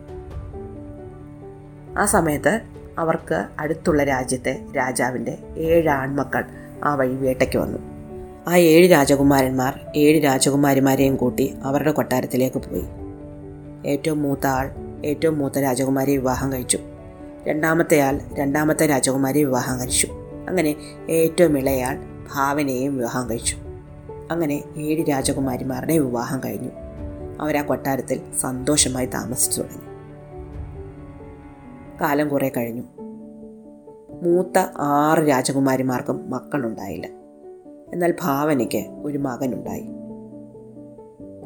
ആ 1.98 2.04
സമയത്ത് 2.04 2.60
അവർക്ക് 2.98 3.44
അടുത്തുള്ള 3.58 4.04
രാജ്യത്തെ 4.04 4.60
രാജാവിന്റെ 4.76 5.38
ഏഴ് 5.56 5.88
ആൺമക്കൾ 5.88 6.44
ആ 6.84 6.94
വഴി 6.94 7.14
വേട്ടയ്ക്ക് 7.14 7.56
വന്നു. 7.56 7.78
ആ 8.48 8.56
ഏഴ് 8.56 8.90
രാജകുമാരന്മാർ 8.90 9.80
ഏഴ് 9.96 10.24
രാജകുമാരിമാരെയും 10.24 11.16
കൂട്ടി 11.16 11.54
അവരുടെ 11.62 11.90
കൊട്ടാരത്തിലേക്ക് 11.90 12.58
പോയി. 12.58 12.84
ഏറ്റവും 13.86 14.22
മൂത്ത 14.22 14.46
ആൾ 14.46 14.70
ഏറ്റവും 15.04 15.38
മൂത്ത 15.38 15.58
രാജകുമാരിയെ 15.58 16.16
വിവാഹം 16.16 16.52
കഴിച്ചു. 16.52 16.78
രണ്ടാമത്തെ 17.46 18.00
ആൾ 18.00 18.20
രണ്ടാമത്തെ 18.34 18.86
രാജകുമാരിയെ 18.86 19.44
വിവാഹം 19.44 19.80
കഴിച്ചു. 19.80 20.08
അങ്ങനെ 20.48 20.74
ഏറ്റവും 21.10 21.58
ഇളയാൾ 21.58 22.09
ഭാവനയെയും 22.34 22.96
വിവാഹം 22.96 23.30
കഴിച്ചു. 23.30 23.56
അങ്ങനെ 24.30 24.64
ഏഴ് 24.76 25.04
രാജകുമാരിമാരുടെ 25.10 25.98
വിവാഹം 25.98 26.40
കഴിഞ്ഞു. 26.44 26.70
അവർ 27.40 27.56
ആ 27.56 27.62
കൊട്ടാരത്തിൽ 27.62 28.20
സന്തോഷമായി 28.40 29.06
താമസിച്ചു 29.06 29.62
തുടങ്ങി. 29.62 29.90
കാലം 32.00 32.28
കുറെ 32.28 32.52
കഴിഞ്ഞു. 32.56 32.82
മൂത്ത 34.22 34.58
ആറ് 34.76 35.28
രാജകുമാരിമാർക്കും 35.28 36.30
മക്കളുണ്ടായില്ല. 36.30 37.06
എന്നാൽ 37.92 38.14
ഭാവനയ്ക്ക് 38.22 38.86
ഒരു 39.02 39.18
മകനുണ്ടായി. 39.18 39.84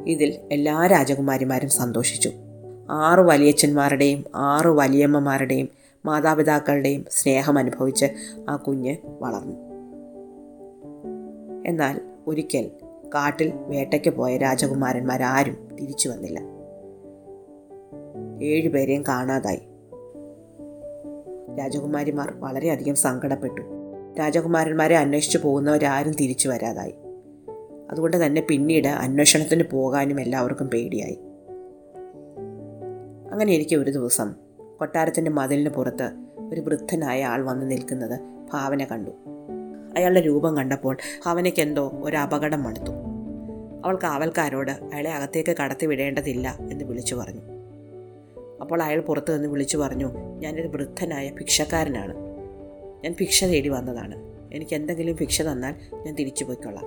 ഇതിൽ 0.07 0.49
എല്ലാ 0.53 0.87
രാജകുമാരിമാരും 0.87 1.69
സന്തോഷിച്ചു. 1.69 2.31
ആറ് 2.91 3.21
വലിയച്ഛന്മാരുടെയും 3.21 4.25
ആറ് 4.35 4.67
വലിയമ്മമാരുടെയും 4.67 5.69
മാതാപിതാക്കളുടെയും 6.07 7.05
സ്നേഹം 7.11 7.59
അനുഭവിച്ച് 7.59 8.07
ആ 8.49 8.57
കുഞ്ഞ് 8.57 8.97
വളർന്നു. 9.21 9.74
എന്നാൽ 11.67 12.01
ഒരിക്കൽ 12.27 12.71
കാട്ടിൽ 13.15 13.53
വേട്ടയ്ക്ക് 13.55 14.11
പോയ 14.11 14.37
രാജകുമാരന്മാരാരും 14.37 15.69
തിരിച്ചു 15.81 16.09
വന്നില്ല. 16.09 16.41
ഏഴുപേരെയും 18.45 19.05
കാണാതായി. 19.09 19.61
രാജകുമാരിമാർ 21.59 22.35
വളരെയധികം 22.37 22.95
സങ്കടപ്പെട്ടു. 22.95 23.63
രാജകുമാരന്മാരെ 24.19 24.97
അന്വേഷിച്ചു 24.97 25.39
പോകുന്നവരാരും 25.39 26.13
തിരിച്ചു 26.13 26.49
വരാതായി. 26.49 26.95
അതുകൊണ്ട് 27.91 28.27
തന്നെ 28.27 28.47
പിന്നീട് 28.51 28.89
അന്വേഷണത്തിന് 28.89 29.63
പോകാനും 29.73 30.21
എല്ലാവർക്കും 30.21 30.67
പേടിയായി. 30.67 31.19
അങ്ങനെ 33.33 33.53
എനിക്ക് 33.53 33.77
ഒരു 33.77 33.91
ദിവസം 33.91 34.35
കൊട്ടാരത്തിന്റെ 34.79 35.31
മതിലിന് 35.31 35.71
പുറത്ത് 35.71 36.11
ഒരു 36.53 36.61
വൃദ്ധനായ 36.61 37.25
ആൾ 37.25 37.43
വന്ന് 37.43 37.71
നിൽക്കുന്നത് 37.71 38.21
ഭാവന 38.53 38.85
കണ്ടു. 38.85 39.11
അയാളുടെ 39.97 40.21
രൂപം 40.21 40.57
കണ്ടപ്പോൾ 40.57 40.97
ഭവനയ്ക്കെന്തോ 41.27 42.01
ഒരു 42.05 42.17
അപകടം 42.17 42.63
മണുത്തു 42.63 42.93
അവൾ 43.85 43.99
കാവൽക്കാരോട് 44.03 44.71
അയാളെ 44.71 45.13
അകത്തേക്ക് 45.13 45.57
കടത്തി 45.57 45.87
വിടേണ്ടതില്ല 45.87 46.59
എന്ന് 46.71 46.85
വിളിച്ചു 46.85 47.15
പറഞ്ഞു. 47.15 47.41
അപ്പോൾ 48.61 48.83
അയാൾ 48.83 49.01
പുറത്തു 49.01 49.33
നിന്ന് 49.33 49.49
വിളിച്ചു 49.49 49.77
പറഞ്ഞു 49.79 50.13
ഞാനൊരു 50.39 50.69
വൃദ്ധനായ 50.69 51.31
ഭിക്ഷക്കാരനാണ്. 51.31 52.15
ഞാൻ 53.05 53.15
ഭിക്ഷ 53.21 53.45
തേടി 53.45 53.69
വന്നതാണ്. 53.69 54.15
എനിക്ക് 54.55 54.75
എന്തെങ്കിലും 54.75 55.15
ഭിക്ഷ 55.15 55.43
തന്നാൽ 55.43 55.75
ഞാൻ 55.93 56.15
തിരിച്ചു 56.15 56.45
പോയിക്കൊള്ളാം. 56.45 56.85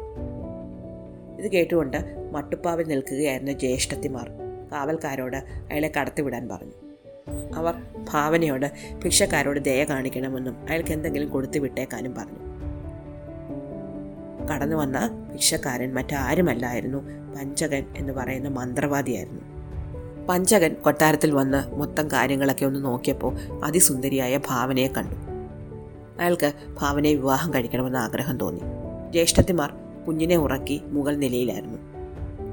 ഇത് 1.40 1.52
കേട്ടുകൊണ്ട് 1.52 1.98
മട്ടുപ്പാവിൽ 2.32 2.88
നിൽക്കുകയായിരുന്ന 2.88 3.52
ജ്യേഷ്ഠത്തിമാർ. 3.52 4.32
കാവൽക്കാരോട് 4.72 5.38
അയാളെ 5.38 5.92
കടത്തിവിടാൻ 6.00 6.48
പറഞ്ഞു. 6.48 6.72
അവർ 7.56 7.74
ഭാവനയോട് 8.12 8.66
ഭിക്ഷക്കാരോട് 9.04 9.60
ദയ 9.60 9.84
കാണിക്കണമെന്നും 9.84 10.66
അയാൾക്ക് 10.70 10.90
എന്തെങ്കിലും 10.90 11.30
കൊടുത്തു 11.30 11.60
വിട്ടേക്കാനും 11.60 12.16
പറഞ്ഞു. 12.16 12.47
കടന്നു 14.52 14.76
വന്ന 14.76 15.28
ഭിക്ഷക്കാരൻ 15.32 15.94
മറ്റാരുമല്ലായിരുന്നു. 15.94 16.98
പഞ്ചകൻ 17.38 17.84
എന്ന് 17.98 18.14
പറയുന്ന 18.14 18.50
മന്ത്രവാദിയായിരുന്നു. 18.50 19.42
പഞ്ചകൻ 20.26 20.74
കൊട്ടാരത്തിൽ 20.74 21.32
വന്ന് 21.32 21.76
മൊത്തം 21.76 22.08
കാര്യങ്ങളൊക്കെ 22.08 22.66
ഒന്ന് 22.66 22.86
നോക്കിയപ്പോൾ 22.86 23.36
അതിസുന്ദരിയായ 23.66 24.40
ഭാവനയെ 24.48 24.88
കണ്ടു. 24.88 25.16
അയാൾക്ക് 26.22 26.54
ഭാവനയെ 26.82 27.14
വിവാഹം 27.14 27.54
കഴിക്കണമെന്ന് 27.54 28.00
ആഗ്രഹം 28.00 28.38
തോന്നി. 28.38 28.62
ജ്യേഷ്ഠത്തിമാർ 29.12 29.74
കുഞ്ഞിനെ 30.08 30.36
ഉറക്കി 30.36 30.82
മുകൾ 30.86 31.16
നിലയിലായിരുന്നു. 31.16 31.78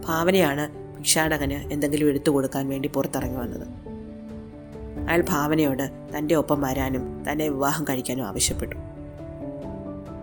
ഭാവനയാണ് 0.06 0.94
ഭിക്ഷാടകന് 0.96 1.72
എന്തെങ്കിലും 1.72 2.08
എടുത്തു 2.08 2.30
കൊടുക്കാൻ 2.30 2.68
വേണ്ടി 2.68 2.88
പുറത്തിറങ്ങി 2.88 3.36
വന്നത്. 3.36 3.68
അയാൾ 5.08 5.24
ഭാവനയോട് 5.28 5.90
തന്റെ 6.18 6.34
ഒപ്പം 6.34 6.60
വരാനും 6.60 7.24
തന്നെ 7.32 7.48
വിവാഹം 7.48 7.84
കഴിക്കാനും 7.84 8.26
ആവശ്യപ്പെട്ടു. 8.26 8.76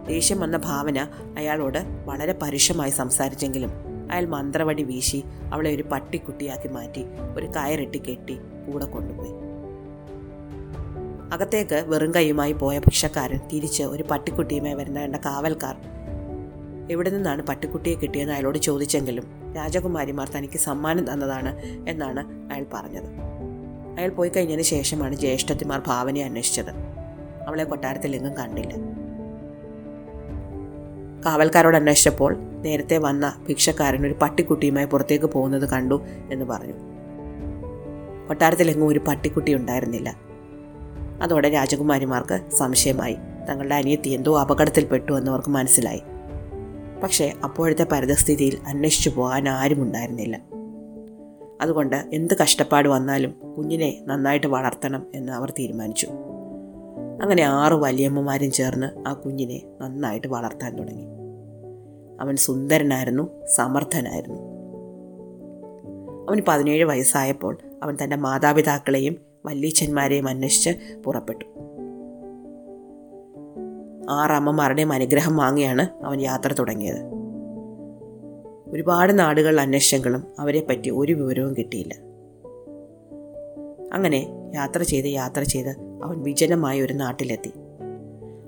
ദേഷ്യം 0.08 0.39
വന്ന 0.39 0.58
ഭാവന 0.58 1.08
അയാളോട് 1.38 1.79
വളരെ 2.05 2.34
പരുഷമായി 2.41 2.89
സംസാരിച്ചെങ്കിലും 2.89 3.70
അയാൾ 4.12 4.25
മന്ത്രവടി 4.25 4.84
വീശി 4.84 5.24
അവളെ 5.53 5.75
ഒരു 5.75 5.84
പട്ടിക്കുട്ടിയാക്കി 5.84 6.67
മാറ്റി 6.67 7.05
ഒരു 7.38 7.46
കയറിട്ടി 7.46 7.98
കെട്ടി 7.98 8.38
കൂടെ 8.72 8.86
കൊണ്ടുപോയി. 8.86 9.31
അകത്തേക്ക് 11.34 11.84
വെറും 11.88 12.15
കൈയുമായി 12.15 12.51
പോയ 12.51 12.79
ഭിക്ഷക്കാരൻ 12.79 13.39
തിരിച്ച് 13.53 13.84
ഒരു 13.84 14.03
പട്ടിക്കുട്ടിയുമായി 14.03 14.74
വരുന്ന 14.74 15.01
കണ്ട 15.01 15.15
കാവൽക്കാർ 15.15 15.75
എവിടെ 16.91 17.10
നിന്നാണ് 17.10 17.41
പട്ടിക്കുട്ടിയെ 17.41 17.96
കിട്ടിയെന്ന് 17.96 18.34
അയാളോട് 18.34 18.58
ചോദിച്ചെങ്കിലും 18.58 19.53
രാജകുമാരിമാർ 19.55 20.29
തനിക്ക് 20.38 20.58
സമ്മാനം 20.58 21.13
തന്നതാണ് 21.13 21.62
എന്നാണ് 21.89 22.53
അയാൾ 22.53 22.65
പറഞ്ഞത്. 22.74 23.05
അയാൾ 23.98 24.10
പോയി 24.10 24.29
കഴിഞ്ഞതിന് 24.29 24.63
ശേഷമാണ് 24.63 25.15
ജ്യേഷ്ഠത്തിമാർ 25.15 25.81
ഭാവനയെ 25.88 26.24
അന്വേഷിച്ചത്. 26.24 26.70
അവളെ 27.48 27.63
കൊട്ടാരത്തിൽ 27.63 28.15
എങ്ങും 28.15 28.38
കണ്ടില്ല. 28.38 29.00
കാവൽക്കാരോട് 31.25 31.75
അന്വേഷിച്ചപ്പോൾ 31.75 32.37
നേരത്തെ 32.39 32.97
വന്ന 32.97 33.33
ഭിക്ഷക്കാരൻ 33.47 34.05
ഒരു 34.05 34.15
പട്ടിക്കുട്ടിയുമായി 34.21 34.85
പുറത്തേക്ക് 34.85 35.25
പോകുന്നത് 35.25 35.69
കണ്ടു 35.69 36.01
എന്ന് 36.31 36.45
പറഞ്ഞു. 36.45 36.73
കൊട്ടാരത്തിലെങ്ങും 38.27 38.87
ഒരു 38.87 38.99
പട്ടിക്കുട്ടി 38.99 39.53
ഉണ്ടായിരുന്നില്ല. 39.53 40.15
അതോടെ 41.21 41.49
രാജകുമാരിമാർക്ക് 41.49 42.55
സംശയമായി. 42.55 43.17
തങ്ങളുടെ 43.49 43.75
അനിയത്തി 43.75 44.09
എന്തോ 44.09 44.39
അപകടത്തിൽപ്പെട്ടു 44.39 45.11
എന്നവർക്ക് 45.11 45.49
മനസ്സിലായി. 45.49 46.01
പക്ഷേ 47.03 47.33
അപ്പോഴത്തെ 47.43 47.87
പരിതസ്ഥിതിയിൽ 47.91 48.57
അന്വേഷിച്ചു 48.67 49.09
പോകാൻ 49.09 49.49
ആരും 49.49 49.81
ഉണ്ടായിരുന്നില്ല. 49.81 50.41
അതുകൊണ്ട് 51.61 51.95
എന്ത് 51.95 52.33
കഷ്ടപ്പാട് 52.41 52.89
വന്നാലും 52.89 53.33
കുഞ്ഞിനെ 53.57 54.01
നന്നായിട്ട് 54.05 54.47
വളർത്തണം 54.47 55.05
എന്ന് 55.15 55.31
അവർ 55.31 55.49
തീരുമാനിച്ചു. 55.49 56.07
അങ്ങനെ 57.21 57.43
ആറ് 57.43 57.73
വലിയമ്മമാരും 57.73 58.51
ചേർന്ന് 58.51 59.09
ആ 59.09 59.13
കുഞ്ഞിനെ 59.13 59.61
നന്നായിട്ട് 59.81 60.27
വളർത്താൻ 60.27 60.75
തുടങ്ങി. 60.75 61.05
അവൻ 62.21 62.35
സുന്ദരനായിരുന്നു 62.35 63.45
സമർത്ഥനായിരുന്നു. 63.45 64.41
അവന് 66.29 66.41
പതിനേഴ് 66.47 66.85
വയസ്സായപ്പോൾ 66.85 67.57
അവൻ 67.83 67.97
തന്റെ 68.03 68.15
മാതാപിതാക്കളെയും 68.15 69.15
വല്യച്ഛന്മാരെയും 69.45 70.27
അന്വേഷിച്ച് 70.27 70.69
പുറപ്പെട്ടു. 71.05 71.45
ആറമ്മമാരുടെയും 74.09 74.91
അനുഗ്രഹം 74.91 75.37
വാങ്ങിയാണ് 75.37 76.05
അവൻ 76.05 76.21
യാത്ര 76.21 76.53
തുടങ്ങിയത്. 76.53 77.03
ഒരുപാട് 78.67 79.19
നാടുകളിലെ 79.19 79.61
അന്വേഷണങ്ങളും 79.61 80.23
അവരെപ്പറ്റി 80.39 80.89
ഒരു 80.89 81.13
വിവരവും 81.13 81.53
കിട്ടിയില്ല. 81.53 81.93
അങ്ങനെ 83.93 84.27
യാത്ര 84.55 84.83
ചെയ്ത് 84.83 85.07
യാത്ര 85.07 85.43
ചെയ്ത് 85.43 85.90
അവൻ 86.03 86.24
വിജനമായ 86.24 86.81
ഒരു 86.81 86.93
നാട്ടിലെത്തി. 86.93 87.51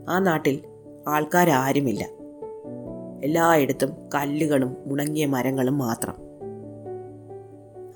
ആ 0.09 0.19
നാട്ടിൽ 0.19 0.59
ആൾക്കാരാരുമില്ല. 1.07 2.09
എല്ലായിടത്തും 3.23 3.89
കല്ലുകളും 4.15 4.77
ഉണങ്ങിയ 4.85 5.25
മരങ്ങളും 5.25 5.77
മാത്രം. 5.77 6.15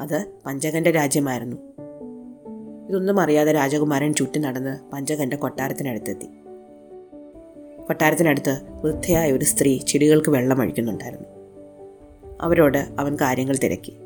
അത് 0.02 0.26
പഞ്ചകന്റെ 0.46 0.92
രാജ്യമായിരുന്നു. 0.92 1.58
ഇതൊന്നും 2.90 3.20
അറിയാതെ 3.20 3.52
രാജകുമാരൻ 3.52 4.14
ചുറ്റി 4.14 4.40
നടന്ന് 4.40 4.92
പഞ്ചകന്റെ 4.92 5.36
കൊട്ടാരത്തിനടുത്തെത്തി. 5.36 6.26
കൊട്ടാരത്തിനടുത്ത് 7.88 8.62
വൃദ്ധയായ 8.82 9.32
ഒരു 9.32 9.46
സ്ത്രീ 9.46 9.78
ചെടികൾക്ക് 9.78 10.30
വെള്ളമൊഴിക്കുന്നുണ്ടായിരുന്നു 10.30 11.28
അവരോട് 12.42 12.78
അവൻ 12.78 13.16
കാര്യങ്ങൾ 13.16 13.56
തിരക്കി. 13.64 13.98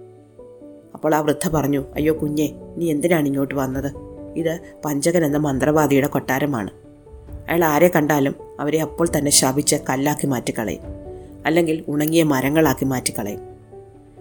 അപ്പോൾ 0.93 1.15
ആ 1.15 1.19
വൃദ്ധ 1.19 1.49
പറഞ്ഞു 1.49 1.85
അയ്യോ 1.93 2.13
കുഞ്ഞെ 2.21 2.49
നീ 2.77 2.91
എന്തിനാണ് 2.91 3.27
ഇങ്ങോട്ട് 3.27 3.55
വന്നത്? 3.55 4.10
ഇത് 4.35 4.59
പഞ്ചകൻ 4.85 5.25
എന്ന 5.25 5.37
മന്ത്രവാദിയുടെ 5.37 6.07
കൊട്ടാരമാണ്. 6.07 6.69
അയാൾ 7.49 7.63
ആരെ 7.63 7.91
കണ്ടാലും 7.95 8.35
അവരെ 8.59 8.81
അപ്പോൾ 8.81 9.07
തന്നെ 9.17 9.31
ശാപിച്ച് 9.31 9.75
കല്ലാക്കി 9.89 10.27
മാറ്റിക്കളയും. 10.27 10.81
അല്ലെങ്കിൽ 11.45 11.83
ഉണങ്ങിയ 11.87 12.23
മരങ്ങളാക്കി 12.23 12.85
മാറ്റിക്കളയും. 12.85 13.39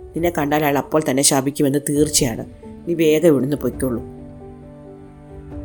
നിന്നെ 0.02 0.32
കണ്ടാൽ 0.38 0.64
അയാൾ 0.64 0.78
അപ്പോൾ 0.78 1.02
തന്നെ 1.10 1.22
ശാപിക്കുമെന്ന് 1.22 1.78
തീർച്ചയാണ്. 1.88 2.44
നീ 2.88 2.94
വേഗം 2.94 3.26
ഇവിടുന്ന് 3.26 3.56
പൊയ്ക്കൊള്ളൂ. 3.56 4.02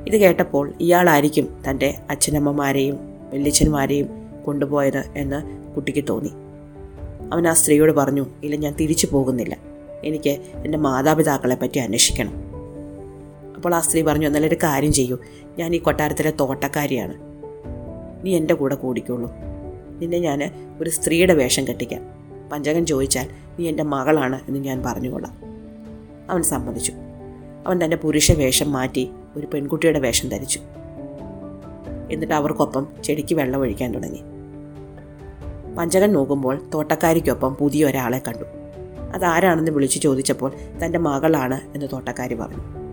ഇത് 0.07 0.17
കേട്ടപ്പോൾ 0.17 0.73
ഇയാളായിരിക്കും 0.79 1.61
തന്റെ 1.69 1.95
അച്ഛനമ്മമാരെയും 2.09 2.97
വല്യച്ഛന്മാരെയും 3.33 4.09
കൊണ്ടുപോയത് 4.45 5.03
എന്ന് 5.15 5.43
കുട്ടിക്ക് 5.73 6.03
തോന്നി. 6.09 6.31
അവൻ 7.33 7.47
ആ 7.47 7.53
സ്ത്രീയോട് 7.53 7.91
പറഞ്ഞു 7.91 8.25
ഇല്ല 8.43 8.55
ഞാൻ 8.55 8.73
തിരിച്ചു 8.73 9.07
പോകുന്നില്ല. 9.07 9.57
എനിക്ക് 10.03 10.29
എന്റെ 10.29 10.77
മാതാപിതാക്കളെ 10.77 11.55
പറ്റി 11.55 11.77
അന്വേഷിക്കണം. 11.79 12.54
അപ്പോൾ 13.55 13.75
ആ 13.75 13.79
സ്ത്രീ 13.79 14.01
പറഞ്ഞു 14.01 14.27
എന്നാലൊരു 14.27 14.55
കാര്യം 14.55 14.93
ചെയ്യൂ. 14.93 15.17
ഞാൻ 15.57 15.75
ഈ 15.75 15.79
കൊട്ടാരത്തിലെ 15.79 16.31
തോട്ടക്കാരിയാണ്. 16.31 17.13
നീ 18.25 18.38
എന്റെ 18.38 18.53
കൂടെ 18.53 18.75
കൂടിക്കോളൂ. 18.75 19.31
നിന്നെ 20.00 20.19
ഞാൻ 20.19 20.51
ഒരു 20.81 20.89
സ്ത്രീയുടെ 20.89 21.33
വേഷം 21.33 21.67
കെട്ടിക്കാം. 21.67 22.01
പഞ്ചകൻ 22.51 22.85
ചോദിച്ചാൽ 22.85 23.27
നീ 23.59 23.69
എന്റെ 23.69 23.83
മകളാണ് 23.83 24.39
എന്ന് 24.47 24.59
ഞാൻ 24.59 24.83
പറഞ്ഞുകൊള്ളാം. 24.85 25.38
അവൻ 26.29 26.43
സമ്മതിച്ചു. 26.43 26.93
അവൻ 27.67 27.83
തന്റെ 27.83 27.97
പുരുഷ 27.97 28.31
വേഷം 28.31 28.71
മാറ്റി 28.71 29.09
ഒരു 29.35 29.47
പെൺകുട്ടിയുടെ 29.53 30.00
വേഷം 30.00 30.29
ധരിച്ചു. 30.29 30.59
എന്നിട്ട് 32.12 32.33
അവർക്കൊപ്പം 32.33 32.88
ചെടിക്ക് 33.03 33.35
വെള്ളം 33.35 33.59
ഒഴിക്കാൻ 33.59 33.93
തുടങ്ങി. 33.93 34.21
പഞ്ചകൻ 35.77 36.13
നോക്കുമ്പോൾ 36.13 36.69
തോട്ടക്കാരിക്കൊപ്പം 36.74 37.55
പുതിയ 37.55 37.85
ഒരാളെ 37.85 38.21
കണ്ടു. 38.27 38.43
അതാരാണെന്ന് 39.15 39.71
വിളിച്ചു 39.71 40.00
ചോദിച്ചപ്പോൾ 40.00 40.51
തന്റെ 40.85 41.00
മകളാണ് 41.00 41.62
എന്ന് 41.75 41.85
തോട്ടക്കാരി 41.93 42.33
പറഞ്ഞു. 42.33 42.84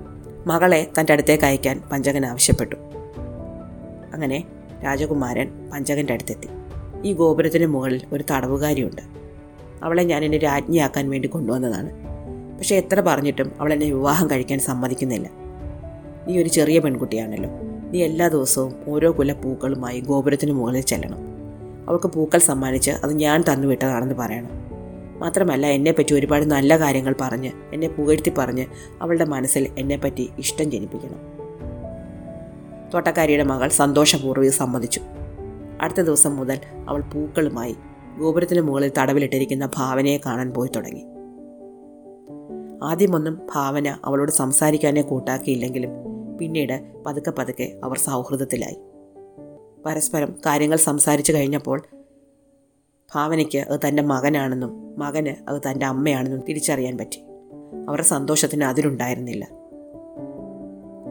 മകളെ 0.47 0.91
തന്റെ 1.01 1.13
അടുത്തേക്ക് 1.13 1.45
അയക്കാൻ 1.45 1.83
പഞ്ചകൻ 1.93 2.27
ആവശ്യപ്പെട്ടു. 2.27 2.77
അങ്ങനെ 4.15 4.45
രാജകുമാരൻ 4.85 5.71
പഞ്ചകന്റെ 5.73 6.13
അടുത്തെത്തി. 6.13 6.49
ഈ 7.05 7.13
ഗോപുരത്തിന് 7.13 7.67
മുകളിൽ 7.67 8.01
ഒരു 8.13 8.25
തടവുകാരിയുണ്ട്. 8.31 9.03
അവളെ 9.83 10.03
ഞാൻ 10.03 10.25
എന്നെ 10.25 10.39
രാജ്ഞിയാക്കാൻ 10.39 11.11
വേണ്ടി 11.11 11.29
കൊണ്ടുവന്നതാണ്. 11.29 11.91
പക്ഷേ 12.59 12.77
എത്ര 12.77 13.01
പറഞ്ഞിട്ടും 13.01 13.53
അവൾ 13.61 13.73
എന്നെ 13.73 13.87
വിവാഹം 13.87 14.31
കഴിക്കാൻ 14.31 14.59
സമ്മതിക്കുന്നില്ല. 14.59 15.31
നീ 16.29 16.39
ഒരു 16.39 16.49
ചെറിയ 16.49 16.79
പെൺകുട്ടിയാണല്ലോ. 16.79 17.51
നീ 17.91 18.03
എല്ലാ 18.03 18.29
ദിവസവും 18.29 18.75
ഓരോ 18.89 19.15
കുല 19.19 19.33
പൂക്കളുമായി 19.33 20.01
ഗോപുരത്തിന് 20.01 20.53
മുകളിൽ 20.53 20.81
ചെല്ലണം. 20.81 21.19
അവൾക്ക് 21.89 22.07
പൂക്കൾ 22.07 22.39
സമ്മാനിച്ച് 22.39 22.91
അത് 22.91 23.13
ഞാൻ 23.13 23.45
തന്നുവിട്ടതാണെന്ന് 23.53 24.15
പറയണം. 24.15 24.63
മാത്രമല്ല 25.23 25.67
എന്നെപ്പറ്റി 25.67 26.15
ഒരുപാട് 26.15 26.45
നല്ല 26.45 26.79
കാര്യങ്ങൾ 26.79 27.15
പറഞ്ഞ് 27.21 27.51
എന്നെ 27.73 27.89
പുകഴ്ത്തി 27.89 28.33
പറഞ്ഞ് 28.39 28.67
അവളുടെ 29.03 29.25
മനസ്സിൽ 29.25 29.69
എന്നെപ്പറ്റി 29.79 30.31
ഇഷ്ടം 30.39 30.71
ജനിപ്പിക്കണം. 30.71 31.19
തോട്ടക്കാരിയുടെ 32.95 33.43
മകൾ 33.43 33.69
സന്തോഷപൂർവം 33.69 34.53
സമ്മതിച്ചു. 34.53 35.01
അടുത്ത 35.81 36.01
ദിവസം 36.01 36.37
മുതൽ 36.37 36.59
അവൾ 36.89 37.01
പൂക്കളുമായി 37.01 37.77
ഗോപുരത്തിന് 38.19 38.61
മുകളിൽ 38.61 38.93
തടവിലിട്ടിരിക്കുന്ന 38.99 39.69
ഭാവനയെ 39.77 40.19
കാണാൻ 40.27 40.51
പോയി 40.51 40.71
തുടങ്ങി. 40.77 41.05
ആദ്യമൊന്നും 42.83 43.39
ഭാവന 43.55 43.99
അവളോട് 44.05 44.33
സംസാരിക്കാനേ 44.33 45.03
കൂട്ടാക്കിയില്ലെങ്കിലും 45.03 45.91
പിന്നീട് 46.39 46.93
പതുക്കെ 47.07 47.31
പതുക്കെ 47.31 47.81
അവർ 47.85 47.99
സൗഹൃദത്തിലായി. 47.99 48.77
പരസ്പരം 49.87 50.35
കാര്യങ്ങൾ 50.47 50.77
സംസാരിച്ചു 50.77 51.33
കഴിഞ്ഞപ്പോൾ 51.33 51.83
ഭാവനയ്ക്ക് 53.15 53.59
അത് 53.59 53.81
തന്റെ 53.89 54.03
മകനാണെന്നും 54.03 55.01
മകന് 55.01 55.51
അത് 55.51 55.63
തന്റെ 55.71 55.87
അമ്മയാണെന്നും 55.87 56.41
തിരിച്ചറിയാൻ 56.49 56.99
പറ്റി. 56.99 57.23
അവരുടെ 57.89 58.07
സന്തോഷത്തിന് 58.07 58.65
അതിലുണ്ടായിരുന്നില്ല. 58.65 59.49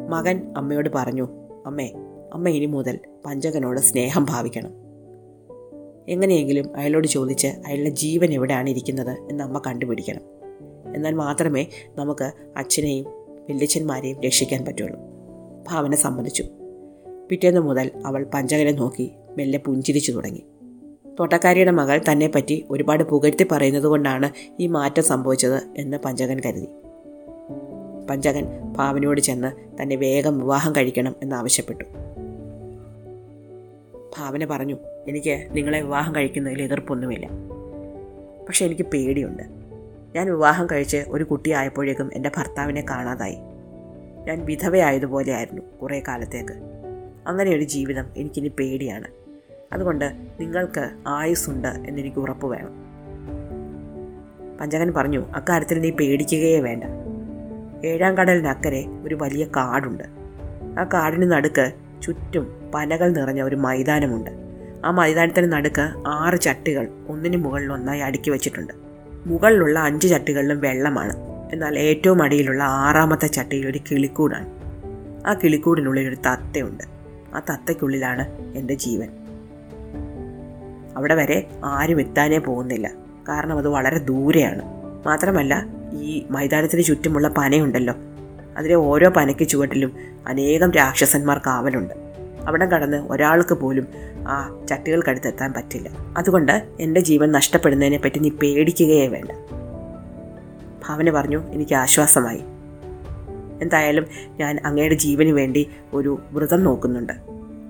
മകൻ 0.09 0.53
അമ്മയോട് 0.57 0.89
പറഞ്ഞു 0.95 1.27
അമ്മേ 1.65 1.91
അമ്മ 2.33 2.49
ഇനി 2.49 2.65
മുതൽ 2.65 2.99
പഞ്ചകനോട് 3.25 3.79
സ്നേഹം 3.79 4.25
ഭാവിക്കണം. 4.29 4.71
എങ്ങനെയെങ്കിലും 6.07 6.77
അയാളോട് 6.77 7.07
ചോദിച്ച് 7.07 7.47
അയാളുടെ 7.47 7.89
ജീവൻ 7.89 8.33
എവിടെയാണ് 8.33 8.69
ഇരിക്കുന്നത് 8.69 9.17
എന്ന് 9.29 9.43
അമ്മ 9.43 9.61
കണ്ടുപിടിക്കണം. 9.67 10.21
എന്നാൽ 10.95 11.13
മാത്രമേ 11.13 11.65
നമുക്ക് 11.95 12.31
അച്ഛനെയും 12.57 13.05
വല്യച്ഛന്മാരെയും 13.49 14.21
രക്ഷിക്കാൻ 14.21 14.65
പറ്റുള്ളൂ. 14.65 14.99
ഭാവന 15.67 15.95
സമ്മതിച്ചു. 15.95 16.43
പിറ്റേന്ന് 17.29 17.61
മുതൽ 17.61 17.91
അവൾ 18.05 18.27
പഞ്ചകനെ 18.33 18.71
നോക്കി 18.71 19.11
മെല്ലെ 19.37 19.59
പുഞ്ചിരിച്ചു 19.59 20.11
തുടങ്ങി. 20.11 20.43
തോട്ടക്കാരിയുടെ 21.21 21.71
മകൾ 21.71 22.01
തന്നെപ്പറ്റി 22.11 22.65
ഒരുപാട് 22.69 23.03
പുകഴ്ത്തി 23.03 23.45
പറയുന്നത് 23.51 23.83
കൊണ്ടാണ് 23.83 24.29
ഈ 24.59 24.67
മാറ്റം 24.67 25.03
സംഭവിച്ചത് 25.03 25.61
എന്ന് 25.77 25.97
പഞ്ചകൻ 25.97 26.39
കരുതി. 26.45 26.67
പഞ്ചകൻ 28.09 28.45
ഭാവനയോട് 28.77 29.21
ചെന്ന് 29.21 29.81
തന്നെ 29.81 29.95
വേഗം 29.95 30.39
വിവാഹം 30.39 30.75
കഴിക്കണം 30.75 31.15
എന്നാവശ്യപ്പെട്ടു 31.23 31.83
ഭാവന 34.17 34.45
പറഞ്ഞു 34.45 34.75
എനിക്ക് 35.07 35.47
നിങ്ങളെ 35.51 35.81
വിവാഹം 35.81 36.15
കഴിക്കുന്നതിൽ 36.15 36.61
എതിർപ്പൊന്നുമില്ല. 36.61 37.27
പക്ഷെ 38.47 38.65
എനിക്ക് 38.65 38.81
പേടിയുണ്ട്. 38.81 39.43
ഞാൻ 40.15 40.25
വിവാഹം 40.25 40.67
കഴിച്ച് 40.71 41.03
ഒരു 41.07 41.23
കുട്ടിയായപ്പോഴേക്കും 41.23 42.13
എന്റെ 42.13 42.31
ഭർത്താവിനെ 42.37 42.85
കാണാതായി. 42.89 43.37
ഞാൻ 44.25 44.45
വിധവയായതുപോലെയായിരുന്നു 44.45 45.61
കുറേ 45.81 46.03
കാലത്തേക്ക്. 46.07 46.53
അങ്ങനെ 47.27 47.51
ഒരു 47.51 47.63
ജീവിതം 47.63 48.05
എനിക്കിനി 48.17 48.47
പേടിയാണ്. 48.47 49.20
അതുകൊണ്ട് 49.73 50.13
നിങ്ങൾക്ക് 50.39 50.89
ആയുസ്സുണ്ട് 51.07 51.67
എന്നെനിക്ക് 51.67 52.17
ഉറപ്പ് 52.17 52.47
വേണം. 52.47 52.81
പഞ്ചകൻ 54.61 54.93
പറഞ്ഞു 54.93 55.25
അക്കാര്യത്തിൽ 55.35 55.81
നീ 55.81 55.89
പേടിക്കുകയേ 55.89 56.59
വേണ്ട. 56.59 56.83
ഏഴാം 57.85 58.17
കടലിനക്കരെ 58.17 58.85
ഒരു 59.03 59.15
വലിയ 59.15 59.45
കാടുണ്ട്. 59.45 60.03
ആ 60.79 60.83
കാടിന് 60.83 61.31
നടുക്ക് 61.31 61.71
ചുറ്റും 62.03 62.71
പനകൾ 62.75 63.11
നിറഞ്ഞ 63.11 63.41
ഒരു 63.41 63.55
മൈതാനമുണ്ട്. 63.55 64.31
ആ 64.85 64.91
മൈതാനത്തിന് 64.91 65.51
നടുക്ക് 65.51 66.03
ആറ് 66.07 66.39
ചട്ടികൾ 66.39 66.87
ഒന്നിനു 67.07 67.37
മുകളിൽ 67.37 67.73
ഒന്നായി 67.73 67.99
അടുക്കി 67.99 68.29
വെച്ചിട്ടുണ്ട്. 68.29 68.73
മുകളിലുള്ള 69.25 69.79
അഞ്ച് 69.79 70.07
ചട്ടികളിലും 70.07 70.59
വെള്ളമാണ്. 70.59 71.15
എന്നാൽ 71.53 71.79
ഏറ്റവും 71.79 72.23
അടിയിലുള്ള 72.23 72.63
ആറാമത്തെ 72.63 73.27
ചട്ടിയിൽ 73.27 73.67
ഒരു 73.67 73.79
കിളിക്കൂടാണ്. 73.91 74.47
ആ 75.27 75.33
കിളിക്കൂടിനുള്ളിൽ 75.33 76.07
ഒരു 76.07 76.15
തത്തയുണ്ട്. 76.15 76.83
ആ 77.35 77.39
തത്തയ്ക്കുള്ളിലാണ് 77.39 78.53
എന്റെ 78.55 78.73
ജീവൻ. 78.73 79.20
അവിടെ 80.95 81.15
വരെ 81.15 81.47
ആരും 81.65 82.01
എത്താനേ 82.01 82.37
പോകുന്നില്ല. 82.37 82.91
കാരണം 83.29 83.57
അത് 83.57 83.67
വളരെ 83.67 83.97
ദൂരെയാണ്. 83.97 84.61
മാത്രമല്ല 85.05 85.65
ഈ 85.93 86.25
മൈതാനത്തിന് 86.29 86.83
ചുറ്റുമുള്ള 86.83 87.27
പനയുണ്ടല്ലോ. 87.27 87.93
അതിലെ 88.57 88.75
ഓരോ 88.75 89.09
പനയ്ക്ക് 89.09 89.47
ചുവട്ടിലും 89.47 89.91
അനേകം 90.27 90.71
രാക്ഷസന്മാർ 90.71 91.37
കാവലുണ്ട് 91.37 91.93
അവിടെ 92.47 92.65
കടന്ന് 92.65 92.97
ഒരാൾക്ക് 92.97 93.53
പോലും 93.53 93.87
ആ 94.27 94.65
ചട്ടികൾക്കടുത്തെത്താൻ 94.69 95.53
പറ്റില്ല. 95.53 95.89
അതുകൊണ്ട് 96.17 96.67
എന്റെ 96.79 97.01
ജീവൻ 97.01 97.31
നഷ്ടപ്പെടുന്നതിനെ 97.31 97.97
പറ്റി 97.97 98.19
നീ 98.19 98.29
പേടിക്കുകയേ 98.29 99.07
വേണ്ട. 99.07 99.31
ഭാവന 100.87 101.11
പറഞ്ഞു 101.11 101.51
എനിക്ക് 101.51 101.75
ആശ്വാസമായി. 101.75 102.43
എന്തായാലും 103.61 104.05
ഞാൻ 104.39 104.59
അങ്ങയുടെ 104.65 104.95
ജീവന് 104.95 105.29
വേണ്ടി 105.29 105.69
ഒരു 105.93 106.21
വ്രതം 106.31 106.63
നോക്കുന്നുണ്ട്. 106.63 107.13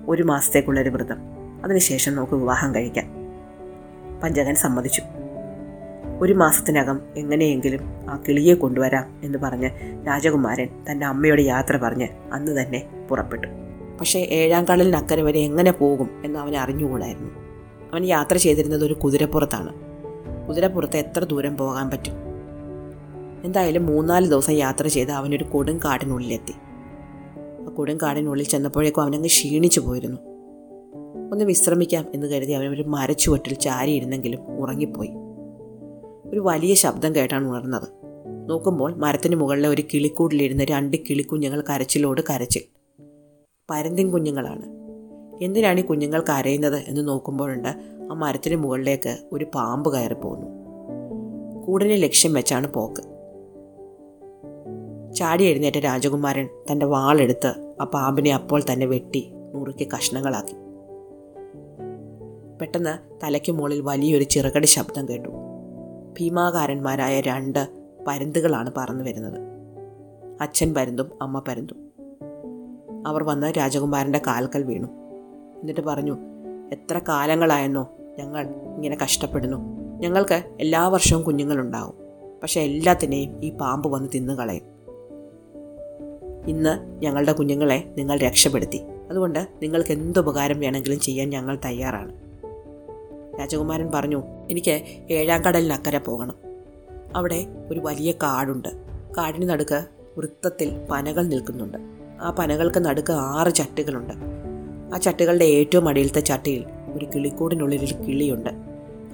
ഒരു 0.08 0.22
മാസത്തേക്കുള്ളൊരു 0.22 0.90
വ്രതം. 0.90 1.41
അതിനുശേഷം 1.64 2.16
നമുക്ക് 2.16 2.34
വിവാഹം 2.34 2.74
കഴിക്കാം. 2.74 3.04
പഞ്ചകൻ 4.22 4.54
സമ്മതിച്ചു. 4.54 5.02
ഒരു 6.20 6.32
മാസത്തിനകം 6.32 7.00
എങ്ങനെയെങ്കിലും 7.16 7.80
ആ 8.08 8.22
കിളിയെ 8.28 8.54
കൊണ്ടുവരാം 8.54 9.20
എന്ന് 9.22 9.38
പറഞ്ഞ് 9.38 9.70
രാജകുമാരൻ 10.06 10.68
തന്റെ 10.90 11.06
അമ്മയോട് 11.06 11.40
യാത്ര 11.40 11.76
പറഞ്ഞ് 11.76 12.08
അന്ന് 12.32 12.62
തന്നെ 12.62 13.06
പുറപ്പെട്ടു. 13.08 13.48
പക്ഷേ 14.00 14.18
ഏഴാം 14.18 14.64
കടലിനക്കരെ 14.64 15.22
വരെ 15.22 15.40
എങ്ങനെ 15.40 15.72
പോകും 15.72 16.10
എന്ന് 16.24 16.38
അവൻ 16.38 16.56
അറിഞ്ഞുകൂടായിരുന്നു. 16.56 17.30
അവൻ 17.92 18.04
യാത്ര 18.04 18.36
ചെയ്തിരുന്നത് 18.36 18.84
ഒരു 18.84 18.94
കുതിരപ്പുറത്താണ്. 18.94 19.74
കുതിരപ്പുറത്ത് 20.48 20.96
എത്ര 20.96 21.24
ദൂരം 21.24 21.56
പോകാൻ 21.56 21.90
പറ്റും? 21.90 22.12
എന്തായാലും 23.44 23.86
മൂന്നാൽ 23.86 24.28
ദിവസം 24.28 24.52
യാത്ര 24.52 24.86
ചെയ്ത് 24.86 25.10
അവനൊരു 25.10 25.44
കൊടുങ്കാടിനുള്ളിലെത്തി. 25.44 26.54
ആ 27.66 27.68
കൊടുങ്കാടിനുള്ളിൽ 27.68 28.44
ചെന്നപ്പോഴേക്കും 28.44 29.02
അവനങ്ങ് 29.02 29.26
ക്ഷീണിച്ചു 29.26 29.80
പോയിരുന്നു. 29.80 30.31
ഒന്ന് 31.32 31.44
വിശ്രമിക്കാം 31.44 32.06
എന്ന് 32.14 32.26
കരുതി 32.26 32.52
അവൻ 32.52 32.66
ഒരു 32.66 32.82
മരച്ചുവട്ടിൽ 32.82 33.54
ചാരിയിരുന്നെങ്കിലും 33.54 34.58
ഉറങ്ങിപ്പോയി. 34.58 35.10
ഒരു 36.30 36.40
വലിയ 36.40 36.74
ശബ്ദം 36.74 37.14
കേട്ടാണ് 37.14 37.48
ഉണർന്നത്. 37.48 37.88
നോക്കുമ്പോൾ 38.50 38.94
മരത്തിന് 38.94 39.36
മുകളിലെ 39.36 39.68
ഒരു 39.68 39.82
കിളിക്കൂടിലിരുന്ന് 39.94 40.64
രണ്ട് 40.64 40.96
കിളിക്കുഞ്ഞുങ്ങൾ 40.96 41.64
കരച്ചിലോട് 41.70 42.20
കരച്ചിൽ 42.20 42.60
പരന്തിൻ 43.70 44.10
കുഞ്ഞുങ്ങളാണ്. 44.10 44.66
എന്തിനാണ് 45.44 45.80
ഈ 45.80 45.82
കുഞ്ഞുങ്ങൾ 45.82 46.20
കരയുന്നത് 46.20 46.76
എന്ന് 46.76 47.08
നോക്കുമ്പോഴുണ്ട് 47.08 47.68
ആ 48.10 48.14
മരത്തിന് 48.14 48.56
മുകളിലേക്ക് 48.56 49.18
ഒരു 49.32 49.46
പാമ്പ് 49.54 49.92
കയറി 49.92 50.14
പോകുന്നു 50.14 50.46
കൂടിനെ 51.66 51.96
ലക്ഷ്യം 51.96 52.32
വെച്ചാണ് 52.32 52.74
പോക്ക്. 52.74 53.02
ചാടി 55.14 55.44
എഴുന്നേറ്റ 55.44 55.78
രാജകുമാരൻ 55.78 56.48
തന്റെ 56.72 56.86
വാളെടുത്ത് 56.86 57.74
ആ 57.80 57.84
പാമ്പിനെ 57.84 58.34
അപ്പോൾ 58.34 58.62
തന്നെ 58.72 58.86
വെട്ടി 58.86 59.32
നുറുക്കി 59.54 59.88
കഷ്ണങ്ങളാക്കി. 59.94 60.71
പെട്ടെന്ന് 62.60 63.24
തലയ്ക്ക് 63.24 63.52
മുകളിൽ 63.52 63.80
വലിയൊരു 63.80 64.24
ചിറകടി 64.24 64.66
ശബ്ദം 64.66 65.08
കേട്ടു. 65.08 65.28
ഭീമാകാരന്മാരായ 66.20 67.20
രണ്ട് 67.20 67.68
പരുന്തുകളാണ് 68.06 68.72
പറന്നു 68.76 69.04
വരുന്നത്. 69.04 69.40
അച്ഛൻ 70.40 70.74
പരുന്തും 70.74 71.10
അമ്മ 71.22 71.42
പരുന്തും. 71.48 71.92
അവർ 73.06 73.22
വന്ന് 73.22 73.52
രാജകുമാരന്റെ 73.58 74.20
കാൽക്കൽ 74.26 74.62
വീണു. 74.62 74.86
എന്നിട്ട് 75.60 75.80
പറഞ്ഞു 75.80 76.18
എത്ര 76.72 77.00
കാലങ്ങളായെന്നോ 77.08 77.88
ഞങ്ങൾ 78.18 78.46
ഇങ്ങനെ 78.48 78.96
കഷ്ടപ്പെടുന്നു. 79.02 79.56
ഞങ്ങൾക്ക് 80.00 80.42
എല്ലാ 80.60 80.88
വർഷവും 80.88 81.22
കുഞ്ഞുങ്ങളുണ്ടാവും. 81.22 81.94
പക്ഷെ 82.42 82.60
എല്ലാത്തിനെയും 82.60 83.44
ഈ 83.44 83.52
പാമ്പ് 83.52 83.88
വന്ന് 83.88 84.08
തിന്നുകളയും. 84.14 84.72
ഇന്ന് 86.46 87.02
ഞങ്ങളുടെ 87.02 87.32
കുഞ്ഞുങ്ങളെ 87.32 87.94
നിങ്ങൾ 87.98 88.18
രക്ഷപ്പെടുത്തി. 88.18 88.80
അതുകൊണ്ട് 89.10 89.48
നിങ്ങൾക്ക് 89.62 89.92
എന്തുപകാരം 89.92 90.60
വേണമെങ്കിലും 90.60 91.00
ചെയ്യാൻ 91.00 91.30
ഞങ്ങൾ 91.30 91.58
തയ്യാറാണ്. 91.64 92.21
രാജകുമാരൻ 93.40 93.90
പറഞ്ഞു 93.94 94.22
എനിക്ക് 94.50 94.82
ഏഴാം 95.10 95.42
കടലിനക്കരെ 95.42 95.98
പോകണം. 95.98 96.34
അവിടെ 97.16 97.46
ഒരു 97.70 97.80
വലിയ 97.80 98.12
കാടുണ്ട്. 98.12 98.68
കാടിന് 99.18 99.48
നടുക്ക് 99.48 99.84
വൃത്തത്തിൽ 100.16 100.86
പനകൾ 100.90 101.22
നിൽക്കുന്നുണ്ട്. 101.22 101.78
ആ 102.20 102.30
പനകൾക്ക് 102.30 102.78
നടുക്ക് 102.78 103.12
ആറ് 103.12 103.54
ചട്ടുകളുണ്ട്. 103.54 104.14
ആ 104.94 104.98
ചട്ടുകളുടെ 104.98 105.44
ഏറ്റവും 105.44 105.88
അടിയിലത്തെ 105.88 106.20
ചട്ടിയിൽ 106.20 106.64
ഒരു 106.94 107.04
കിളിക്കൂടിനുള്ളിൽ 107.14 107.84
ഒരു 107.84 107.94
കിളിയുണ്ട്. 107.94 108.50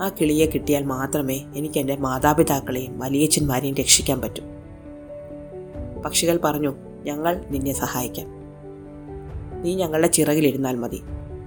ആ 0.03 0.09
കിളിയെ 0.09 0.47
കിട്ടിയാൽ 0.47 0.85
മാത്രമേ 0.85 1.41
എനിക്ക് 1.57 1.79
എന്റെ 1.79 1.97
മാതാപിതാക്കളെയും 1.97 2.99
വലിയച്ഛന്മാരെയും 2.99 3.75
രക്ഷിക്കാൻ 3.75 4.21
പറ്റൂ. 4.21 4.43
പക്ഷികൾ 6.05 6.41
പറഞ്ഞു 6.45 6.75
ഞങ്ങൾ 7.03 7.45
നിന്നെ 7.51 7.73
സഹായിക്കാം. 7.73 8.27
നീ 9.63 9.75
ഞങ്ങളുടെ 9.75 10.07
ചിറകിലിരുന്നാൽ 10.07 10.77
മതി. 10.77 11.03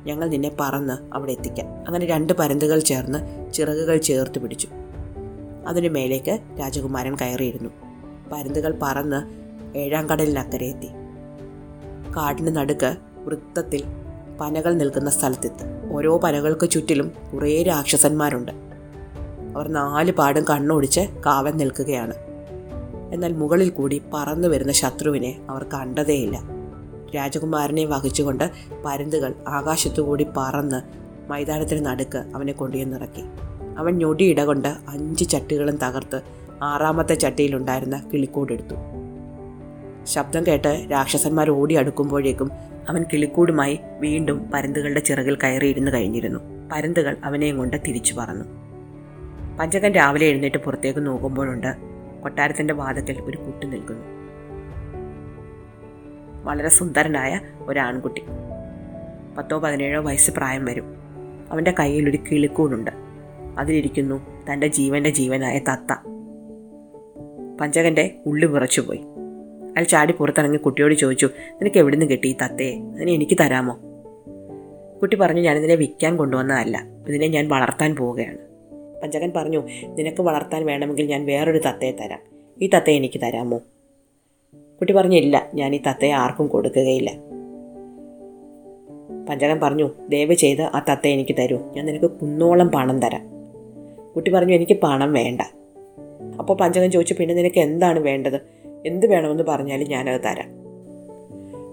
ഞങ്ങൾ 0.06 0.30
നിന്നെ 0.30 0.52
പറന്ന് 0.60 1.16
അവിടെ 1.16 1.32
എത്തിക്കാം. 1.32 1.88
അങ്ങനെ 1.88 2.06
രണ്ട് 2.06 2.34
പരന്തുകൾ 2.34 2.80
ചേർന്ന് 2.80 3.52
ചിറകുകൾ 3.54 3.98
ചേർത്ത് 3.98 4.40
പിടിച്ചു. 4.40 4.68
അതിന് 5.68 5.90
മേലേക്ക് 5.90 6.40
രാജകുമാരൻ 6.60 7.16
കയറിയിരുന്നു. 7.16 7.70
പരന്തുകൾ 8.32 8.80
പറന്ന് 8.82 9.42
ഏഴാം 9.78 10.10
കടലിനക്കരെ 10.10 10.66
എത്തി. 10.68 10.88
കാടിന് 12.18 12.56
നടുക്ക് 12.56 12.96
വൃത്തത്തിൽ 13.18 13.84
പനകൾ 14.42 14.74
നിൽക്കുന്ന 14.74 15.10
സ്ഥലത്തെത്തി. 15.10 15.94
ഓരോ 15.94 16.18
പനകൾക്ക് 16.18 16.70
ചുറ്റിലും 16.70 17.12
കുറേ 17.34 17.64
രാക്ഷസന്മാരുണ്ട്. 17.64 18.52
അവർ 19.56 19.68
നാല് 19.68 20.12
പാടും 20.12 20.46
കണ്ണോടിച്ച് 20.50 21.02
കാവൽ 21.26 21.52
നിൽക്കുകയാണ്. 21.52 22.14
എന്നാൽ 23.14 23.34
മുകളിൽ 23.34 23.70
കൂടി 23.70 24.02
പറന്നു 24.14 24.48
വരുന്ന 24.48 24.72
ശത്രുവിനെ 24.72 25.42
അവർ 25.50 25.64
കണ്ടതേയില്ല. 25.64 26.61
രാജകുമാരനെ 27.16 27.86
വഹിച്ചുകൊണ്ട് 27.86 28.52
പരുന്തുകൾ 28.86 29.34
ആകാശത്തുകൂടി 29.48 30.28
പറന്ന് 30.38 30.82
മൈതാനത്തിന് 31.32 31.86
നടുക്ക് 31.86 32.18
അവനെ 32.36 32.54
കൊണ്ടുവന്നിറക്കി 32.54 33.24
അവൻ 33.78 33.98
ഞൊടിയിട 33.98 34.42
കൊണ്ട് 34.44 34.68
അഞ്ച് 34.68 35.30
ചട്ടികളും 35.30 35.76
തകർത്ത് 35.76 36.22
ആറാമത്തെ 36.64 37.14
ചട്ടിയിലുണ്ടായിരുന്ന 37.14 38.04
കിളിക്കൂടെടുത്തു. 38.14 38.76
ശബ്ദം 40.06 40.48
കേട്ട് 40.48 40.88
രാക്ഷസന്മാർ 40.92 41.50
ഓടി 41.50 41.76
അടുക്കുമ്പോഴേക്കും 41.76 42.52
അവൻ 42.90 43.06
കിളിക്കൂടുമായി 43.14 43.80
വീണ്ടും 44.00 44.52
പരുന്തുകളുടെ 44.54 45.00
ചിറകിൽ 45.00 45.36
കയറിയിരുന്ന് 45.36 45.92
കഴിഞ്ഞിരുന്നു. 45.92 46.40
പരുന്തുകൾ 46.72 47.18
അവനെയും 47.24 47.58
കൊണ്ട് 47.58 47.78
തിരിച്ചു 47.88 48.14
പറന്നു. 48.14 48.46
പഞ്ചകൻ 49.60 49.92
രാവിലെ 49.92 50.26
എഴുന്നേറ്റ് 50.26 50.58
പുറത്തേക്ക് 50.58 51.06
നോക്കുമ്പോഴുണ്ട് 51.06 51.76
കൊട്ടാരത്തിന്റെ 52.22 52.74
വാദത്തിൽ 52.74 53.22
ഒരു 53.22 53.38
കുട്ടി 53.38 53.68
നിൽക്കുന്നു. 53.68 54.11
വളരെ 56.44 56.70
സുന്ദരനായ 56.70 57.40
ഒരാൺകുട്ടി. 57.62 58.24
പത്തോ 59.38 59.60
പതിനേഴോ 59.60 60.02
വയസ്സ് 60.02 60.32
പ്രായം 60.32 60.66
വരും. 60.66 60.96
അവന്റെ 61.52 61.74
കയ്യിൽ 61.80 62.10
ഒരു 62.10 62.18
കിളിക്കൂടുണ്ട് 62.18 62.92
അതിലിരിക്കുന്നു 63.58 64.28
തന്റെ 64.52 64.68
ജീവന്റെ 64.68 65.10
ജീവനായ 65.10 65.60
തത്ത. 65.60 65.94
പഞ്ചകന്റെ 67.62 68.16
ഉള്ളി 68.26 68.46
വിറച്ചുപോയി. 68.46 68.98
അയാൾ 68.98 69.84
ചാടി 69.84 70.14
പുറത്തിറങ്ങി 70.14 70.58
കുട്ടിയോട് 70.58 70.94
ചോദിച്ചു 70.94 71.30
നിനക്ക് 71.62 71.78
എവിടുന്ന് 71.78 72.06
കിട്ടി 72.06 72.28
ഈ 72.28 72.34
തത്തയെ? 72.34 72.80
അതിനെ 72.80 73.12
എനിക്ക് 73.12 73.38
തരാമോ? 73.42 73.80
കുട്ടി 75.02 75.18
പറഞ്ഞു 75.18 75.42
ഞാനിതിനെ 75.42 75.76
വിൽക്കാൻ 75.76 76.18
കൊണ്ടുവന്നതല്ല. 76.18 76.84
ഇതിനെ 77.08 77.28
ഞാൻ 77.28 77.48
വളർത്താൻ 77.48 77.96
പോവുകയാണ്. 77.96 78.38
പഞ്ചകൻ 79.02 79.32
പറഞ്ഞു 79.36 79.68
നിനക്ക് 79.86 80.22
വളർത്താൻ 80.22 80.66
വേണമെങ്കിൽ 80.66 81.06
ഞാൻ 81.06 81.26
വേറൊരു 81.26 81.58
തത്തയെ 81.58 81.92
തരാം. 81.92 82.20
ഈ 82.62 82.68
തത്തയെ 82.68 82.96
എനിക്ക് 82.96 83.22
തരാമോ? 83.22 83.62
കുട്ടി 84.82 84.94
പറഞ്ഞു 84.94 85.18
ഇല്ല 85.18 85.50
ഞാൻ 85.54 85.76
ഈ 85.76 85.82
തത്തയെ 85.88 86.12
ആർക്കും 86.12 86.48
കൊടുക്കുകയില്ല. 86.48 87.12
പഞ്ചകൻ 89.30 89.60
പറഞ്ഞു 89.60 89.90
ദയവ് 90.10 90.34
ചെയ്ത് 90.34 90.62
ആ 90.62 90.86
തത്ത 90.92 91.08
എനിക്ക് 91.08 91.36
തരൂ 91.40 91.60
ഞാൻ 91.76 91.86
നിനക്ക് 91.86 92.06
കുന്നോളം 92.06 92.68
പണം 92.68 93.00
തരാം. 93.00 93.22
കുട്ടി 94.16 94.32
പറഞ്ഞു 94.32 94.54
എനിക്ക് 94.54 94.78
പണം 94.84 95.14
വേണ്ട. 95.14 95.42
അപ്പോൾ 96.40 96.58
പഞ്ചകൻ 96.58 96.92
ചോദിച്ചു 96.92 97.14
പിന്നെ 97.14 97.36
നിനക്ക് 97.36 97.60
എന്താണ് 97.60 98.00
വേണ്ടത്? 98.00 98.42
എന്ത് 98.86 99.08
വേണമെന്ന് 99.08 99.44
പറഞ്ഞാലും 99.44 99.88
ഞാനത് 99.88 100.22
തരാം. 100.22 100.50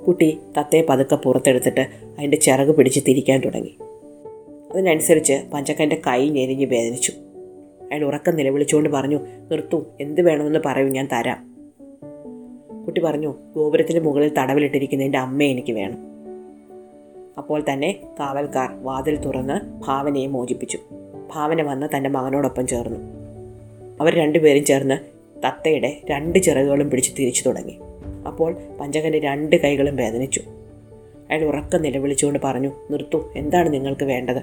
കുട്ടി 0.04 0.38
തത്തയെ 0.58 0.82
പതുക്കെ 0.88 1.16
പുറത്തെടുത്തിട്ട് 1.16 1.80
അതിന്റെ 2.18 2.36
ചിറക് 2.36 2.76
പിടിച്ച് 2.76 3.00
തിരിക്കാൻ 3.08 3.40
തുടങ്ങി. 3.40 3.78
അതിനനുസരിച്ച് 4.72 5.42
പഞ്ചക്കന്റെ 5.54 6.00
കൈ 6.06 6.30
ഞെരിഞ്ഞ് 6.30 6.66
വേദനിച്ചു. 6.66 7.12
അയാൾ 7.92 8.04
ഉറക്കം 8.04 8.36
നിലവിളിച്ചുകൊണ്ട് 8.36 8.88
പറഞ്ഞു 8.88 9.20
നിർത്തൂ 9.50 9.84
എന്ത് 10.00 10.20
വേണമെന്ന് 10.20 10.58
പറയൂ 10.66 10.88
ഞാൻ 10.88 11.08
തരാം. 11.12 11.47
കുട്ടി 12.88 13.00
പറഞ്ഞു 13.00 13.34
ഗോപുരത്തിന് 13.54 14.00
മുകളിൽ 14.00 14.32
തടവിലിട്ടിരിക്കുന്ന 14.38 15.04
എന്റെ 15.04 15.18
അമ്മ 15.18 15.42
എനിക്ക് 15.42 15.72
വേണം. 15.72 15.98
അപ്പോൾ 17.38 17.64
തന്നെ 17.72 17.96
കാവൽക്കാർ 18.20 18.70
വാതിൽ 18.82 19.16
തുറന്ന് 19.16 19.84
ഭാവനയെ 19.86 20.26
മോചിപ്പിച്ചു. 20.26 20.78
ഭാവന 21.32 21.62
വന്ന് 21.62 21.96
തന്റെ 21.96 22.10
മകനോടൊപ്പം 22.10 22.66
ചേർന്നു. 22.66 22.98
അവർ 24.00 24.14
രണ്ടുപേരും 24.14 24.64
ചേർന്ന് 24.64 24.94
തത്തയുടെ 25.46 26.00
രണ്ട് 26.10 26.38
ചിറകുകളും 26.38 26.90
പിടിച്ച് 26.90 27.12
തിരിച്ചു 27.18 27.42
തുടങ്ങി. 27.48 27.78
അപ്പോൾ 28.26 28.56
പഞ്ചകന്റെ 28.80 29.18
രണ്ട് 29.18 29.56
കൈകളും 29.56 29.96
വേദനിച്ചു. 29.96 30.40
അയാൾ 31.30 31.44
ഉറക്കം 31.44 31.82
നിലവിളിച്ചുകൊണ്ട് 31.82 32.38
പറഞ്ഞു 32.44 32.70
നിർത്തു 32.90 33.32
എന്താണ് 33.36 33.72
നിങ്ങൾക്ക് 33.72 34.04
വേണ്ടത്? 34.04 34.38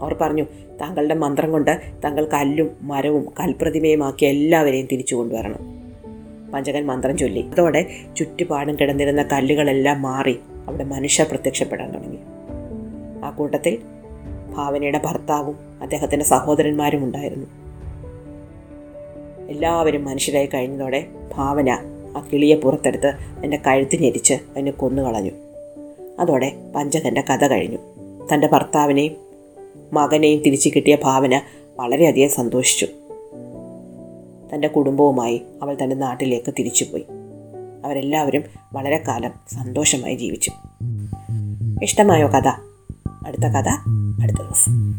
അവർ 0.00 0.16
പറഞ്ഞു 0.20 0.46
താങ്കളുടെ 0.80 1.14
മന്ത്രം 1.14 1.52
കൊണ്ട് 1.52 1.80
താങ്കൾ 2.04 2.28
കല്ലും 2.34 2.70
മരവും 2.82 3.26
കൽപ്രതിമയുമാക്കി 3.40 4.26
എല്ലാവരെയും 4.26 4.88
തിരിച്ചു 4.92 5.14
കൊണ്ടുവരണം. 5.14 5.77
പഞ്ചകൻ 6.54 6.86
മന്ത്രം 6.86 7.16
ചൊല്ലി. 7.16 7.40
അതോടെ 7.40 7.86
ചുറ്റുപാടും 8.16 8.76
കിടന്നിരുന്ന 8.80 9.22
കല്ലുകളെല്ലാം 9.22 10.02
മാറി 10.02 10.38
അവിടെ 10.68 10.84
മനുഷ്യർ 10.84 11.26
പ്രത്യക്ഷപ്പെടാൻ 11.30 11.90
തുടങ്ങി. 11.90 12.18
ആ 13.24 13.30
കൂട്ടത്തിൽ 13.30 13.78
ഭാവനയുടെ 14.56 15.00
ഭർത്താവും 15.04 15.56
അദ്ദേഹത്തിന്റെ 15.82 16.24
സഹോദരന്മാരും 16.24 17.04
ഉണ്ടായിരുന്നു. 17.04 17.46
എല്ലാവരും 19.48 20.04
മനുഷ്യരായി 20.04 20.46
കഴിഞ്ഞതോടെ 20.46 21.06
ഭാവന 21.34 21.70
ആ 22.16 22.28
കിളിയെ 22.32 22.56
പുറത്തെടുത്ത് 22.56 23.06
അതിന്റെ 23.06 23.58
കഴുത്ത് 23.66 24.02
ഞെരിച്ച് 24.02 24.34
അതിനെ 24.34 24.70
കൊന്നുകളഞ്ഞു. 24.70 25.30
അതോടെ 26.20 26.52
പഞ്ചകന്റെ 26.74 27.20
കഥ 27.20 27.46
കഴിഞ്ഞു. 27.46 27.78
തന്റെ 28.34 28.46
ഭർത്താവിനെയും 28.46 29.16
മകനെയും 29.92 30.42
തിരിച്ചു 30.42 30.70
കിട്ടിയ 30.76 30.96
ഭാവന 31.04 31.40
വളരെയധികം 31.76 32.28
സന്തോഷിച്ചു. 32.28 32.86
തന്റെ 34.54 34.68
കുടുംബവുമായി 34.68 35.42
അവൾ 35.62 35.76
തന്റെ 35.82 35.96
നാട്ടിലേക്ക് 35.96 36.54
തിരിച്ചുപോയി. 36.58 37.06
അവരെല്ലാവരും 37.84 38.42
വളരെ 38.72 39.04
കാലം 39.08 39.30
സന്തോഷമായി 39.48 40.14
ജീവിച്ചു. 40.14 40.52
ഇഷ്ടമായോ 41.82 42.28
കഥ? 42.28 42.48
അടുത്ത 43.26 43.42
കഥ 43.42 43.68
അടുത്ത 44.22 44.38
ദിവസം. 44.38 44.96